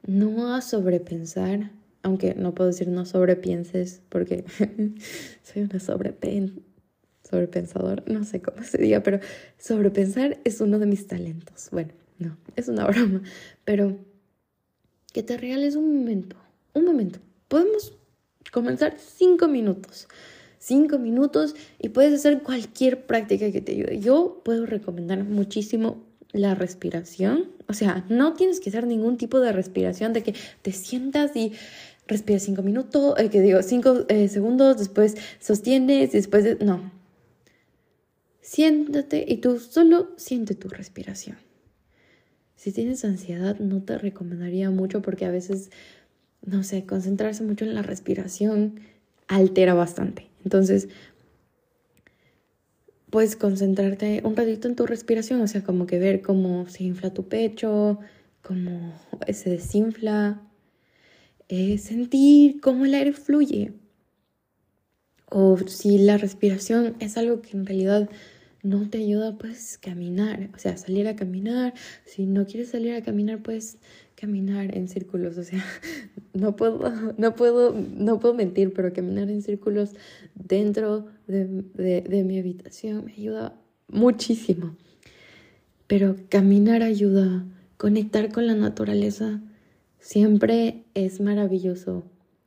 no 0.06 0.54
a 0.54 0.60
sobrepensar, 0.60 1.70
aunque 2.02 2.34
no 2.34 2.54
puedo 2.54 2.68
decir 2.70 2.88
no 2.88 3.06
sobrepienses 3.06 4.02
porque 4.08 4.44
soy 5.42 5.62
una 5.62 5.80
sobrepen 5.80 6.62
sobrepensador, 7.22 8.04
no 8.06 8.24
sé 8.24 8.42
cómo 8.42 8.62
se 8.62 8.78
diga, 8.78 9.02
pero 9.02 9.18
sobrepensar 9.58 10.38
es 10.44 10.60
uno 10.60 10.78
de 10.78 10.86
mis 10.86 11.06
talentos. 11.06 11.68
Bueno, 11.72 11.92
no, 12.18 12.36
es 12.54 12.68
una 12.68 12.84
broma, 12.88 13.22
pero 13.64 13.98
que 15.12 15.22
te 15.22 15.36
regales 15.38 15.74
un 15.76 15.96
momento, 15.96 16.36
un 16.74 16.84
momento. 16.84 17.18
Podemos 17.48 17.96
comenzar 18.52 18.96
cinco 18.98 19.48
minutos 19.48 20.06
cinco 20.64 20.98
minutos 20.98 21.54
y 21.78 21.90
puedes 21.90 22.14
hacer 22.14 22.42
cualquier 22.42 23.04
práctica 23.04 23.52
que 23.52 23.60
te 23.60 23.72
ayude. 23.72 24.00
Yo 24.00 24.40
puedo 24.44 24.64
recomendar 24.64 25.22
muchísimo 25.22 26.02
la 26.34 26.54
respiración. 26.54 27.52
O 27.68 27.72
sea, 27.72 28.04
no 28.10 28.34
tienes 28.34 28.60
que 28.60 28.68
hacer 28.68 28.86
ningún 28.86 29.16
tipo 29.16 29.40
de 29.40 29.52
respiración 29.52 30.12
de 30.12 30.22
que 30.22 30.34
te 30.60 30.72
sientas 30.72 31.34
y 31.34 31.52
respiras 32.06 32.42
cinco 32.42 32.62
minutos, 32.62 33.14
eh, 33.18 33.30
que 33.30 33.40
digo, 33.40 33.62
cinco 33.62 34.04
eh, 34.08 34.28
segundos, 34.28 34.76
después 34.76 35.16
sostienes 35.40 36.12
después... 36.12 36.60
no. 36.60 36.92
Siéntate 38.42 39.24
y 39.26 39.38
tú 39.38 39.58
solo 39.58 40.10
siente 40.16 40.54
tu 40.54 40.68
respiración. 40.68 41.38
Si 42.56 42.72
tienes 42.72 43.04
ansiedad, 43.04 43.58
no 43.58 43.82
te 43.82 43.96
recomendaría 43.96 44.70
mucho 44.70 45.00
porque 45.00 45.24
a 45.24 45.30
veces, 45.30 45.70
no 46.44 46.62
sé, 46.62 46.84
concentrarse 46.84 47.42
mucho 47.42 47.64
en 47.64 47.74
la 47.74 47.82
respiración 47.82 48.80
altera 49.28 49.72
bastante. 49.72 50.28
Entonces, 50.44 50.88
puedes 53.14 53.36
concentrarte 53.36 54.22
un 54.24 54.34
ratito 54.34 54.66
en 54.66 54.74
tu 54.74 54.86
respiración, 54.86 55.40
o 55.40 55.46
sea, 55.46 55.62
como 55.62 55.86
que 55.86 56.00
ver 56.00 56.20
cómo 56.20 56.68
se 56.68 56.82
infla 56.82 57.14
tu 57.14 57.28
pecho, 57.28 58.00
cómo 58.42 58.92
se 59.32 59.50
desinfla, 59.50 60.42
eh, 61.48 61.78
sentir 61.78 62.60
cómo 62.60 62.86
el 62.86 62.92
aire 62.92 63.12
fluye. 63.12 63.72
O 65.30 65.56
si 65.58 65.98
la 65.98 66.18
respiración 66.18 66.96
es 66.98 67.16
algo 67.16 67.40
que 67.40 67.56
en 67.56 67.66
realidad 67.66 68.10
no 68.64 68.88
te 68.88 68.98
ayuda, 68.98 69.36
pues 69.36 69.78
caminar, 69.78 70.48
o 70.54 70.58
sea, 70.58 70.76
salir 70.78 71.06
a 71.06 71.14
caminar. 71.14 71.74
Si 72.06 72.24
no 72.24 72.46
quieres 72.46 72.70
salir 72.70 72.94
a 72.94 73.02
caminar, 73.02 73.42
pues 73.42 73.76
caminar 74.16 74.74
en 74.74 74.88
círculos, 74.88 75.36
o 75.36 75.44
sea, 75.44 75.62
no 76.32 76.56
puedo, 76.56 77.12
no 77.18 77.36
puedo, 77.36 77.72
no 77.72 78.18
puedo 78.18 78.34
mentir, 78.34 78.72
pero 78.72 78.92
caminar 78.92 79.30
en 79.30 79.42
círculos 79.42 79.90
dentro 80.34 81.06
de, 81.26 81.46
de 81.74 82.24
mi 82.24 82.38
habitación 82.38 83.04
me 83.04 83.12
ayuda 83.12 83.54
muchísimo. 83.86 84.74
Pero 85.86 86.16
caminar 86.30 86.82
ayuda, 86.82 87.44
conectar 87.76 88.32
con 88.32 88.46
la 88.46 88.54
naturaleza 88.54 89.42
siempre 89.98 90.84
es 90.94 91.20
maravilloso. 91.20 92.04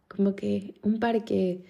Como 0.08 0.36
que 0.36 0.73
un 0.82 0.99
parque, 0.99 1.63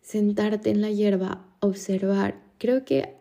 sentarte 0.00 0.70
en 0.70 0.80
la 0.80 0.90
hierba, 0.90 1.46
observar. 1.60 2.40
Creo 2.56 2.86
que 2.86 3.19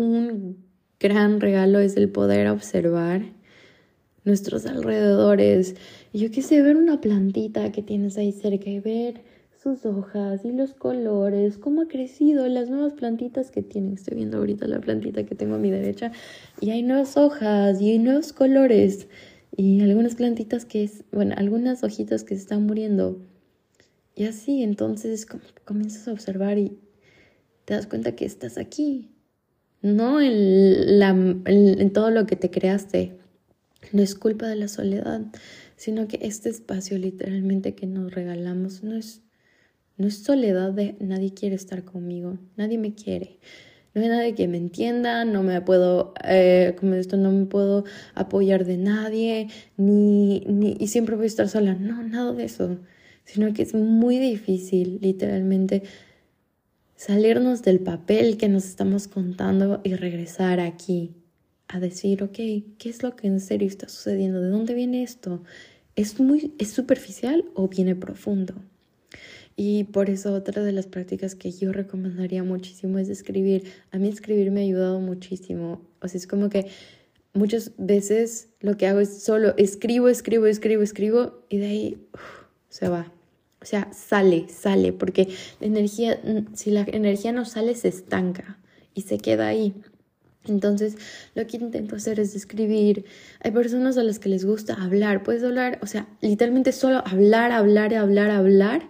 un 0.00 0.64
gran 0.98 1.40
regalo 1.40 1.78
es 1.78 1.96
el 1.96 2.10
poder 2.10 2.48
observar 2.48 3.22
nuestros 4.24 4.66
alrededores. 4.66 5.76
Yo 6.12 6.30
quise 6.30 6.62
ver 6.62 6.76
una 6.76 7.00
plantita 7.00 7.70
que 7.70 7.82
tienes 7.82 8.16
ahí 8.16 8.32
cerca 8.32 8.70
y 8.70 8.80
ver 8.80 9.22
sus 9.62 9.84
hojas 9.84 10.42
y 10.44 10.52
los 10.52 10.72
colores, 10.72 11.58
cómo 11.58 11.82
ha 11.82 11.88
crecido, 11.88 12.48
las 12.48 12.70
nuevas 12.70 12.94
plantitas 12.94 13.50
que 13.50 13.62
tienen. 13.62 13.92
Estoy 13.92 14.16
viendo 14.16 14.38
ahorita 14.38 14.66
la 14.66 14.80
plantita 14.80 15.24
que 15.24 15.34
tengo 15.34 15.56
a 15.56 15.58
mi 15.58 15.70
derecha 15.70 16.12
y 16.60 16.70
hay 16.70 16.82
nuevas 16.82 17.18
hojas 17.18 17.80
y 17.80 17.90
hay 17.90 17.98
nuevos 17.98 18.32
colores 18.32 19.06
y 19.54 19.82
algunas 19.82 20.14
plantitas 20.14 20.64
que 20.64 20.84
es, 20.84 21.04
bueno, 21.12 21.34
algunas 21.36 21.84
hojitas 21.84 22.24
que 22.24 22.34
se 22.36 22.40
están 22.40 22.64
muriendo. 22.64 23.20
Y 24.14 24.24
así, 24.24 24.62
entonces 24.62 25.26
comienzas 25.64 26.08
a 26.08 26.12
observar 26.12 26.58
y 26.58 26.78
te 27.66 27.74
das 27.74 27.86
cuenta 27.86 28.16
que 28.16 28.24
estás 28.24 28.56
aquí, 28.56 29.10
no 29.82 30.20
en, 30.20 31.42
en 31.46 31.92
todo 31.92 32.10
lo 32.10 32.26
que 32.26 32.36
te 32.36 32.50
creaste. 32.50 33.18
No 33.92 34.02
es 34.02 34.14
culpa 34.14 34.46
de 34.46 34.56
la 34.56 34.68
soledad, 34.68 35.22
sino 35.76 36.06
que 36.06 36.18
este 36.22 36.50
espacio 36.50 36.98
literalmente 36.98 37.74
que 37.74 37.86
nos 37.86 38.12
regalamos 38.12 38.82
no 38.82 38.94
es 38.96 39.22
no 40.00 40.06
es 40.06 40.22
soledad 40.22 40.72
de 40.72 40.96
nadie 40.98 41.34
quiere 41.34 41.54
estar 41.56 41.84
conmigo, 41.84 42.38
nadie 42.56 42.78
me 42.78 42.94
quiere. 42.94 43.38
No 43.94 44.00
hay 44.00 44.08
nadie 44.08 44.34
que 44.34 44.48
me 44.48 44.56
entienda, 44.56 45.26
no 45.26 45.42
me 45.42 45.60
puedo, 45.60 46.14
eh, 46.24 46.74
como 46.80 46.94
esto, 46.94 47.18
no 47.18 47.30
me 47.30 47.44
puedo 47.44 47.84
apoyar 48.14 48.64
de 48.64 48.78
nadie, 48.78 49.48
ni, 49.76 50.40
ni, 50.46 50.74
y 50.80 50.86
siempre 50.86 51.16
voy 51.16 51.24
a 51.24 51.26
estar 51.26 51.50
sola. 51.50 51.74
No, 51.74 52.02
nada 52.02 52.32
de 52.32 52.44
eso. 52.44 52.78
Sino 53.24 53.52
que 53.52 53.60
es 53.62 53.74
muy 53.74 54.18
difícil, 54.18 55.00
literalmente, 55.02 55.82
salirnos 57.00 57.62
del 57.62 57.80
papel 57.80 58.36
que 58.36 58.50
nos 58.50 58.66
estamos 58.66 59.08
contando 59.08 59.80
y 59.84 59.94
regresar 59.94 60.60
aquí 60.60 61.14
a 61.66 61.80
decir, 61.80 62.22
ok, 62.22 62.34
¿qué 62.34 62.90
es 62.90 63.02
lo 63.02 63.16
que 63.16 63.26
en 63.26 63.40
serio 63.40 63.66
está 63.66 63.88
sucediendo? 63.88 64.42
¿De 64.42 64.50
dónde 64.50 64.74
viene 64.74 65.02
esto? 65.02 65.42
¿Es 65.96 66.20
muy, 66.20 66.52
es 66.58 66.72
superficial 66.72 67.46
o 67.54 67.68
viene 67.68 67.96
profundo? 67.96 68.54
Y 69.56 69.84
por 69.84 70.10
eso 70.10 70.34
otra 70.34 70.62
de 70.62 70.72
las 70.72 70.88
prácticas 70.88 71.34
que 71.34 71.52
yo 71.52 71.72
recomendaría 71.72 72.44
muchísimo 72.44 72.98
es 72.98 73.08
escribir. 73.08 73.64
A 73.92 73.98
mí 73.98 74.08
escribir 74.08 74.50
me 74.50 74.60
ha 74.60 74.64
ayudado 74.64 75.00
muchísimo. 75.00 75.80
O 76.02 76.08
sea, 76.08 76.18
es 76.18 76.26
como 76.26 76.50
que 76.50 76.66
muchas 77.32 77.72
veces 77.78 78.50
lo 78.60 78.76
que 78.76 78.86
hago 78.86 79.00
es 79.00 79.22
solo 79.22 79.54
escribo, 79.56 80.10
escribo, 80.10 80.44
escribo, 80.44 80.82
escribo 80.82 81.46
y 81.48 81.56
de 81.56 81.66
ahí 81.66 82.06
se 82.68 82.90
va. 82.90 83.10
O 83.62 83.66
sea, 83.66 83.92
sale, 83.92 84.46
sale, 84.48 84.92
porque 84.92 85.28
la 85.60 85.66
energía, 85.66 86.20
si 86.54 86.70
la 86.70 86.84
energía 86.86 87.32
no 87.32 87.44
sale, 87.44 87.74
se 87.74 87.88
estanca 87.88 88.58
y 88.94 89.02
se 89.02 89.18
queda 89.18 89.48
ahí. 89.48 89.74
Entonces, 90.46 90.96
lo 91.34 91.46
que 91.46 91.58
intento 91.58 91.96
hacer 91.96 92.18
es 92.18 92.34
escribir. 92.34 93.04
Hay 93.40 93.50
personas 93.50 93.98
a 93.98 94.02
las 94.02 94.18
que 94.18 94.30
les 94.30 94.46
gusta 94.46 94.74
hablar. 94.74 95.22
Puedes 95.22 95.44
hablar, 95.44 95.78
o 95.82 95.86
sea, 95.86 96.08
literalmente 96.22 96.72
solo 96.72 97.02
hablar, 97.06 97.52
hablar, 97.52 97.94
hablar, 97.94 98.30
hablar 98.30 98.88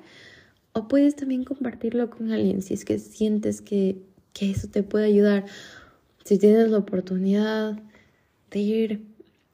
o 0.73 0.89
puedes 0.89 1.17
también 1.17 1.45
compartirlo 1.45 2.11
con 2.11 2.31
alguien 2.31 2.63
si 2.63 2.75
es 2.75 2.85
que 2.85 2.99
sientes 2.99 3.61
que, 3.61 4.03
eso 4.41 4.69
te 4.69 4.83
puede 4.83 5.07
ayudar. 5.07 5.45
Si 6.25 6.39
tienes 6.39 6.71
la 6.71 6.79
oportunidad 6.79 7.79
de 8.51 8.59
ir 8.59 9.07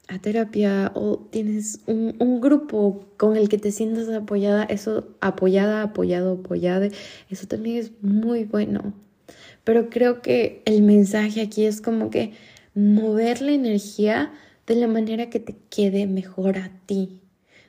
a 0.07 0.19
terapia 0.19 0.91
o 0.95 1.17
tienes 1.31 1.81
un, 1.85 2.15
un, 2.19 2.39
grupo 2.39 3.05
con 3.17 3.35
el 3.35 3.49
que 3.49 3.57
te 3.57 3.71
sientas 3.71 4.09
apoyada, 4.09 4.63
eso 4.63 5.09
apoyada, 5.19 5.83
apoyado, 5.83 6.33
apoyada, 6.33 6.89
eso 7.29 7.47
también 7.47 7.77
es 7.77 7.91
muy 8.01 8.45
bueno. 8.45 8.93
Pero 9.63 9.89
creo 9.89 10.21
que 10.21 10.61
el 10.65 10.81
mensaje 10.81 11.41
aquí 11.41 11.65
es 11.65 11.81
como 11.81 12.09
que 12.09 12.33
mover 12.73 13.41
la 13.41 13.51
energía 13.51 14.31
de 14.65 14.75
la 14.75 14.87
manera 14.87 15.29
que 15.29 15.39
te 15.39 15.55
quede 15.69 16.07
mejor 16.07 16.57
a 16.57 16.71
ti, 16.85 17.21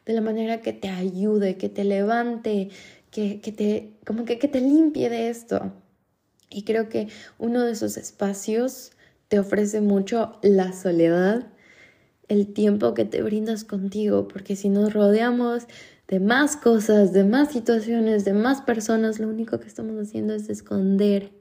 de 0.06 0.12
la 0.12 0.20
manera 0.20 0.60
que 0.60 0.72
te 0.72 0.88
ayude, 0.88 1.56
que 1.56 1.68
te 1.68 1.84
levante, 1.84 2.68
que, 3.10 3.40
te, 3.56 3.94
como 4.06 4.24
que, 4.24 4.38
que 4.38 4.48
te 4.48 4.60
limpie 4.60 5.08
de 5.08 5.28
esto. 5.28 5.72
Y 6.50 6.62
creo 6.62 6.88
que 6.88 7.08
uno 7.38 7.64
de 7.64 7.72
esos 7.72 7.96
espacios 7.96 8.92
te 9.28 9.38
ofrece 9.38 9.80
mucho 9.80 10.38
la 10.42 10.72
soledad, 10.72 11.48
el 12.28 12.52
tiempo 12.52 12.94
que 12.94 13.04
te 13.04 13.22
brindas 13.22 13.64
contigo, 13.64 14.28
porque 14.28 14.56
si 14.56 14.68
nos 14.68 14.92
rodeamos 14.92 15.66
de 16.06 16.20
más 16.20 16.56
cosas, 16.56 17.12
de 17.12 17.24
más 17.24 17.52
situaciones, 17.52 18.24
de 18.24 18.32
más 18.32 18.62
personas, 18.62 19.18
lo 19.18 19.28
único 19.28 19.60
que 19.60 19.66
estamos 19.66 19.96
haciendo 20.00 20.34
es 20.34 20.48
esconder 20.48 21.32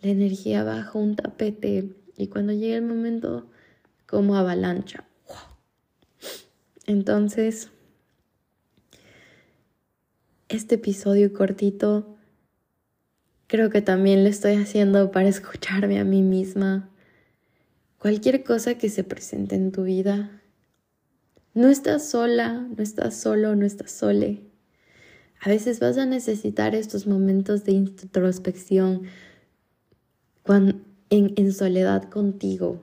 la 0.00 0.10
energía 0.10 0.64
bajo 0.64 0.98
un 0.98 1.16
tapete 1.16 1.94
y 2.16 2.28
cuando 2.28 2.52
llegue 2.52 2.76
el 2.76 2.84
momento 2.84 3.46
como 4.06 4.36
avalancha. 4.36 5.04
Entonces, 6.86 7.70
este 10.48 10.74
episodio 10.74 11.32
cortito 11.32 12.16
creo 13.46 13.70
que 13.70 13.80
también 13.80 14.24
lo 14.24 14.30
estoy 14.30 14.56
haciendo 14.56 15.10
para 15.10 15.28
escucharme 15.28 15.98
a 15.98 16.04
mí 16.04 16.22
misma. 16.22 16.90
Cualquier 18.04 18.44
cosa 18.44 18.74
que 18.74 18.90
se 18.90 19.02
presente 19.02 19.54
en 19.54 19.72
tu 19.72 19.84
vida, 19.84 20.42
no 21.54 21.68
estás 21.68 22.06
sola, 22.06 22.68
no 22.76 22.82
estás 22.82 23.16
solo, 23.16 23.56
no 23.56 23.64
estás 23.64 23.92
sole. 23.92 24.42
A 25.40 25.48
veces 25.48 25.80
vas 25.80 25.96
a 25.96 26.04
necesitar 26.04 26.74
estos 26.74 27.06
momentos 27.06 27.64
de 27.64 27.72
introspección 27.72 29.04
en, 30.46 30.84
en 31.08 31.52
soledad 31.54 32.10
contigo, 32.10 32.82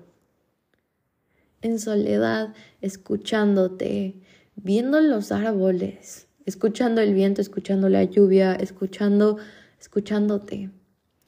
en 1.61 1.77
soledad 1.77 2.55
escuchándote, 2.81 4.15
viendo 4.55 5.01
los 5.01 5.31
árboles, 5.31 6.25
escuchando 6.47 6.99
el 6.99 7.13
viento, 7.13 7.41
escuchando 7.41 7.89
la 7.89 8.05
lluvia, 8.05 8.55
escuchando, 8.55 9.37
escuchándote. 9.79 10.71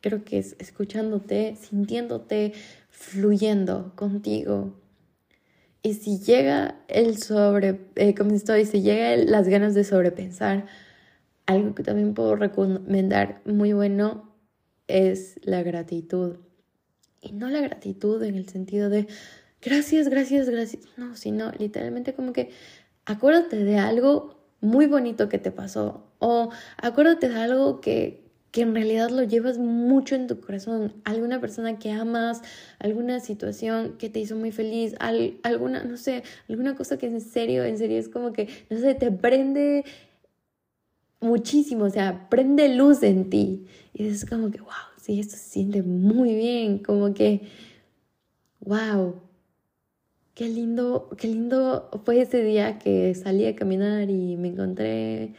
Creo 0.02 0.26
que 0.26 0.40
es 0.40 0.56
escuchándote, 0.58 1.56
sintiéndote, 1.56 2.54
fluyendo 2.94 3.92
contigo. 3.96 4.80
Y 5.82 5.96
si 5.96 6.20
llega 6.20 6.80
el 6.88 7.18
sobre, 7.18 7.82
eh, 7.96 8.16
como 8.16 8.34
estoy, 8.34 8.66
si 8.66 8.82
llega 8.82 9.18
las 9.18 9.50
ganas 9.50 9.74
de 9.74 9.84
sobrepensar, 9.84 10.66
algo 11.46 11.76
que 11.76 11.84
también 11.84 12.14
puedo 12.14 12.38
recomendar 12.38 13.42
muy 13.46 13.74
bueno 13.74 14.32
es 14.88 15.40
la 15.44 15.64
gratitud. 15.64 16.38
Y 17.20 17.34
no 17.34 17.50
la 17.50 17.60
gratitud 17.60 18.24
en 18.24 18.36
el 18.36 18.48
sentido 18.48 18.90
de 18.90 19.08
gracias, 19.62 20.08
gracias, 20.08 20.50
gracias. 20.50 20.84
No, 20.96 21.16
sino 21.16 21.52
literalmente 21.52 22.14
como 22.14 22.32
que 22.32 22.52
acuérdate 23.06 23.58
de 23.58 23.78
algo 23.78 24.40
muy 24.62 24.88
bonito 24.88 25.28
que 25.28 25.40
te 25.40 25.52
pasó 25.52 26.14
o 26.20 26.50
acuérdate 26.78 27.28
de 27.28 27.36
algo 27.36 27.82
que, 27.82 28.23
que 28.54 28.62
en 28.62 28.76
realidad 28.76 29.10
lo 29.10 29.24
llevas 29.24 29.58
mucho 29.58 30.14
en 30.14 30.28
tu 30.28 30.40
corazón, 30.40 30.94
alguna 31.06 31.42
persona 31.42 31.80
que 31.80 31.92
amas, 31.92 32.44
alguna 32.78 33.20
situación 33.20 33.98
que 33.98 34.12
te 34.12 34.20
hizo 34.20 34.36
muy 34.36 34.52
feliz, 34.52 34.94
alguna, 35.00 35.84
no 35.84 35.98
sé, 35.98 36.22
alguna 36.48 36.76
cosa 36.76 37.00
que 37.00 37.08
en 37.08 37.20
serio, 37.20 37.64
en 37.64 37.80
serio 37.80 37.98
es 37.98 38.10
como 38.10 38.32
que, 38.32 38.48
no 38.70 38.78
sé, 38.80 38.94
te 38.94 39.12
prende 39.12 39.84
muchísimo, 41.20 41.86
o 41.86 41.90
sea, 41.90 42.30
prende 42.30 42.76
luz 42.76 43.02
en 43.02 43.32
ti. 43.32 43.66
Y 43.92 44.06
es 44.06 44.24
como 44.24 44.52
que, 44.52 44.62
wow, 44.62 44.70
sí, 45.02 45.20
esto 45.20 45.36
se 45.36 45.50
siente 45.50 45.82
muy 45.82 46.36
bien, 46.36 46.78
como 46.78 47.12
que, 47.16 47.42
wow, 48.60 49.16
Qué 50.36 50.48
lindo, 50.50 51.10
qué 51.18 51.28
lindo 51.28 51.92
fue 52.06 52.22
ese 52.22 52.44
día 52.44 52.80
que 52.80 53.14
salí 53.14 53.46
a 53.46 53.56
caminar 53.56 54.10
y 54.10 54.36
me 54.36 54.48
encontré 54.48 55.34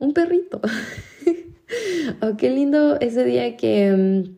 un 0.00 0.12
perrito. 0.12 0.60
o 2.22 2.36
qué 2.36 2.50
lindo 2.50 2.98
ese 3.00 3.24
día 3.24 3.56
que, 3.56 3.90
mm, 3.92 4.36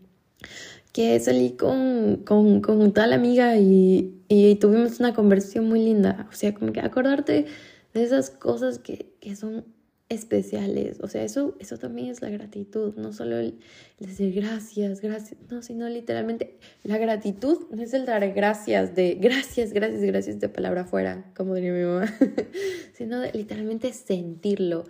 que 0.93 1.19
salí 1.21 1.53
con, 1.53 2.23
con, 2.25 2.61
con 2.61 2.93
tal 2.93 3.13
amiga 3.13 3.57
y, 3.57 4.15
y, 4.29 4.55
tuvimos 4.57 5.01
una 5.01 5.15
conversación 5.15 5.69
muy 5.69 5.81
linda. 5.81 6.29
O 6.31 6.35
sea, 6.35 6.55
como 6.55 6.73
que 6.73 6.81
acordarte 6.81 7.47
de 7.95 8.03
esas 8.03 8.31
cosas 8.31 8.79
que, 8.79 9.15
que 9.21 9.37
son 9.37 9.65
especiales. 10.09 10.99
O 11.01 11.09
sea, 11.09 11.25
eso, 11.25 11.57
eso 11.59 11.79
también 11.79 12.09
es 12.09 12.21
la 12.23 12.29
gratitud, 12.31 12.95
no 12.97 13.13
solo 13.13 13.39
el, 13.39 13.59
decir 13.99 14.35
gracias, 14.35 15.01
gracias, 15.01 15.41
no, 15.51 15.63
sino 15.63 15.89
literalmente 15.89 16.59
la 16.83 16.99
gratitud 16.99 17.67
no 17.71 17.83
es 17.83 17.95
el 17.95 18.05
dar 18.05 18.33
gracias 18.33 18.95
de 18.95 19.15
gracias, 19.21 19.73
gracias, 19.73 20.03
gracias 20.03 20.41
de 20.41 20.49
palabra 20.49 20.85
fuera, 20.85 21.33
como 21.37 21.55
diría 21.55 21.73
mi 21.73 21.85
mamá, 21.85 22.13
sino 22.95 23.23
literalmente 23.33 23.93
sentirlo. 23.93 24.85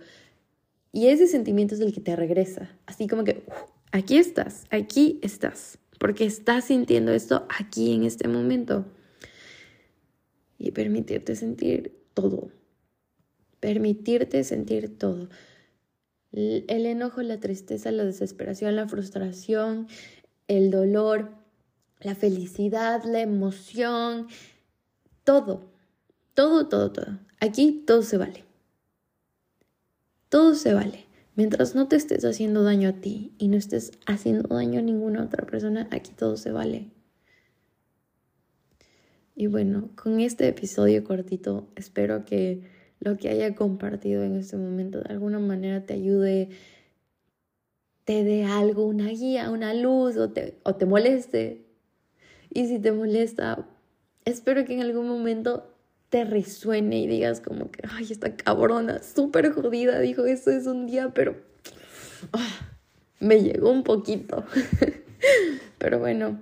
Y 0.95 1.09
ese 1.09 1.27
sentimiento 1.27 1.75
es 1.75 1.81
el 1.81 1.91
que 1.91 1.99
te 1.99 2.15
regresa, 2.15 2.69
así 2.85 3.05
como 3.05 3.25
que 3.25 3.43
aquí 3.91 4.15
estás, 4.15 4.63
aquí 4.69 5.19
estás, 5.21 5.77
porque 5.99 6.23
estás 6.23 6.63
sintiendo 6.63 7.11
esto 7.11 7.45
aquí 7.49 7.93
en 7.93 8.05
este 8.05 8.29
momento. 8.29 8.85
Y 10.57 10.71
permitirte 10.71 11.35
sentir 11.35 12.01
todo, 12.13 12.49
permitirte 13.59 14.41
sentir 14.45 14.97
todo. 14.97 15.27
El 16.31 16.85
enojo, 16.85 17.21
la 17.23 17.41
tristeza, 17.41 17.91
la 17.91 18.05
desesperación, 18.05 18.77
la 18.77 18.87
frustración, 18.87 19.89
el 20.47 20.71
dolor, 20.71 21.29
la 21.99 22.15
felicidad, 22.15 23.03
la 23.03 23.19
emoción, 23.19 24.27
todo, 25.25 25.73
todo, 26.35 26.69
todo, 26.69 26.93
todo. 26.93 27.19
Aquí 27.41 27.83
todo 27.85 28.01
se 28.01 28.15
vale. 28.15 28.44
Todo 30.35 30.53
se 30.53 30.73
vale. 30.73 31.05
Mientras 31.37 31.75
no 31.75 31.87
te 31.87 31.95
estés 31.95 32.25
haciendo 32.25 32.63
daño 32.63 32.89
a 32.89 32.99
ti 32.99 33.31
y 33.37 33.47
no 33.47 33.55
estés 33.55 33.93
haciendo 34.05 34.53
daño 34.53 34.79
a 34.79 34.81
ninguna 34.81 35.23
otra 35.23 35.45
persona, 35.45 35.87
aquí 35.91 36.11
todo 36.11 36.35
se 36.35 36.51
vale. 36.51 36.91
Y 39.33 39.47
bueno, 39.47 39.91
con 39.95 40.19
este 40.19 40.45
episodio 40.49 41.05
cortito, 41.05 41.69
espero 41.77 42.25
que 42.25 42.63
lo 42.99 43.15
que 43.15 43.29
haya 43.29 43.55
compartido 43.55 44.23
en 44.23 44.35
este 44.35 44.57
momento 44.57 44.99
de 44.99 45.09
alguna 45.09 45.39
manera 45.39 45.85
te 45.85 45.93
ayude, 45.93 46.49
te 48.03 48.25
dé 48.25 48.43
algo, 48.43 48.85
una 48.85 49.07
guía, 49.07 49.49
una 49.51 49.73
luz 49.73 50.17
o 50.17 50.31
te, 50.31 50.59
o 50.63 50.75
te 50.75 50.85
moleste. 50.85 51.65
Y 52.53 52.67
si 52.67 52.77
te 52.79 52.91
molesta, 52.91 53.69
espero 54.25 54.65
que 54.65 54.73
en 54.73 54.81
algún 54.81 55.07
momento 55.07 55.74
te 56.15 56.23
resuene 56.23 57.01
y 57.01 57.07
digas 57.07 57.41
como 57.41 57.69
que, 57.69 57.83
ay, 57.91 58.07
esta 58.09 58.37
cabrona, 58.37 59.03
súper 59.03 59.51
jodida, 59.51 59.99
dijo, 59.99 60.25
eso 60.25 60.49
es 60.49 60.65
un 60.65 60.87
día, 60.87 61.11
pero 61.13 61.35
ah, 62.31 62.71
me 63.19 63.43
llegó 63.43 63.69
un 63.69 63.83
poquito. 63.83 64.45
pero 65.77 65.99
bueno, 65.99 66.39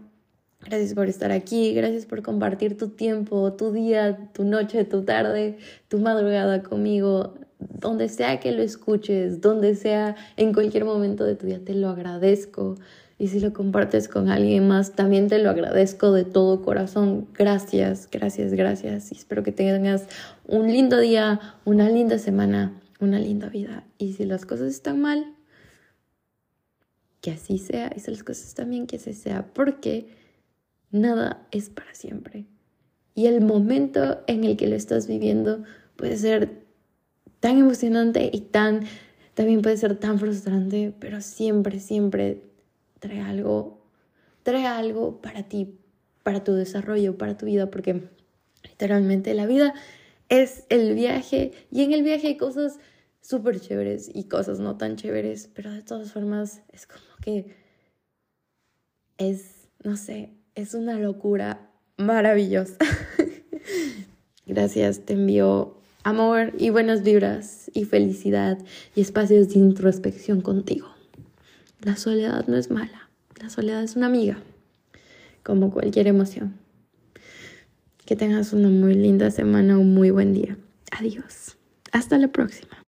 Gracias 0.66 0.94
por 0.94 1.10
estar 1.10 1.32
aquí, 1.32 1.74
gracias 1.74 2.06
por 2.06 2.22
compartir 2.22 2.78
tu 2.78 2.88
tiempo, 2.88 3.52
tu 3.54 3.74
día, 3.74 4.30
tu 4.32 4.46
noche, 4.46 4.86
tu 4.86 5.04
tarde, 5.04 5.58
tu 5.90 6.00
madrugada 6.00 6.64
conmigo, 6.64 7.34
donde 7.60 8.08
sea 8.08 8.40
que 8.40 8.54
lo 8.54 8.62
escuches, 8.62 9.42
donde 9.42 9.76
sea, 9.76 10.16
en 10.38 10.54
cualquier 10.54 10.86
momento 10.86 11.26
de 11.26 11.36
tu 11.36 11.48
día, 11.48 11.60
te 11.66 11.74
lo 11.74 11.90
agradezco. 11.90 12.78
Y 13.18 13.28
si 13.28 13.40
lo 13.40 13.54
compartes 13.54 14.08
con 14.08 14.30
alguien 14.30 14.68
más, 14.68 14.94
también 14.94 15.28
te 15.28 15.40
lo 15.40 15.50
agradezco 15.50 16.12
de 16.12 16.26
todo 16.26 16.62
corazón. 16.62 17.28
Gracias, 17.34 18.10
gracias, 18.12 18.54
gracias. 18.54 19.12
Y 19.12 19.16
espero 19.16 19.44
que 19.44 19.52
tengas 19.52 20.08
un 20.46 20.68
lindo 20.68 21.00
día, 21.00 21.40
una 21.64 21.90
linda 21.90 22.18
semana, 22.18 22.82
una 23.00 23.20
linda 23.20 23.50
vida. 23.50 23.86
Y 23.98 24.14
si 24.14 24.26
las 24.26 24.46
cosas 24.46 24.70
están 24.70 25.00
mal, 25.00 25.36
que 27.22 27.32
así 27.32 27.60
sea. 27.60 27.92
Y 27.96 28.00
si 28.00 28.12
las 28.12 28.24
cosas 28.24 28.48
están 28.48 28.72
bien, 28.72 28.88
que 28.88 28.96
así 28.98 29.14
sea. 29.14 29.46
Porque 29.54 30.08
nada 30.92 31.48
es 31.52 31.70
para 31.70 31.94
siempre. 31.94 32.46
Y 33.16 33.28
el 33.28 33.42
momento 33.42 34.24
en 34.28 34.44
el 34.44 34.58
que 34.58 34.68
lo 34.68 34.76
estás 34.76 35.08
viviendo 35.08 35.64
puede 35.96 36.18
ser 36.18 36.64
tan 37.40 37.60
emocionante 37.60 38.30
y 38.34 38.42
tan, 38.42 38.86
también 39.34 39.62
puede 39.62 39.78
ser 39.78 39.96
tan 39.98 40.18
frustrante, 40.18 40.94
pero 41.00 41.22
siempre, 41.22 41.80
siempre 41.80 42.42
trae 43.04 43.20
algo, 43.20 43.82
trae 44.44 44.66
algo 44.66 45.22
para 45.22 45.44
ti, 45.44 45.78
para 46.24 46.42
tu 46.42 46.54
desarrollo, 46.54 47.18
para 47.18 47.36
tu 47.36 47.46
vida, 47.46 47.70
porque 47.70 48.02
literalmente 48.64 49.34
la 49.34 49.46
vida 49.46 49.74
es 50.30 50.64
el 50.70 50.96
viaje 50.96 51.52
y 51.70 51.84
en 51.84 51.92
el 51.92 52.02
viaje 52.02 52.28
hay 52.28 52.38
cosas 52.38 52.80
súper 53.20 53.60
chéveres 53.60 54.10
y 54.14 54.30
cosas 54.30 54.60
no 54.60 54.78
tan 54.78 54.96
chéveres, 54.96 55.50
pero 55.54 55.70
de 55.72 55.82
todas 55.82 56.14
formas 56.14 56.62
es 56.72 56.88
como 56.88 57.04
que 57.22 57.54
es, 59.18 59.68
no 59.84 59.98
sé, 59.98 60.30
es 60.56 60.74
una 60.74 60.98
locura 60.98 61.70
maravillosa. 61.98 62.78
Gracias, 64.46 65.02
te 65.02 65.14
envío 65.14 65.76
amor 66.04 66.54
y 66.58 66.70
buenas 66.70 67.04
vibras 67.04 67.70
y 67.74 67.84
felicidad 67.84 68.60
y 68.96 69.02
espacios 69.02 69.50
de 69.50 69.60
introspección 69.60 70.40
contigo. 70.40 70.93
La 71.84 71.98
soledad 71.98 72.48
no 72.48 72.56
es 72.56 72.72
mala, 72.72 73.10
la 73.42 73.50
soledad 73.50 73.84
es 73.84 73.98
una 73.98 74.06
amiga, 74.06 74.38
como 75.44 75.70
cualquier 75.70 76.08
emoción. 76.08 76.58
Que 78.06 78.16
tengas 78.16 78.54
una 78.54 78.70
muy 78.70 78.94
linda 78.94 79.30
semana, 79.32 79.78
un 79.78 79.94
muy 79.94 80.10
buen 80.10 80.34
día. 80.34 80.58
Adiós. 80.92 81.58
Hasta 81.92 82.18
la 82.18 82.30
próxima. 82.30 82.83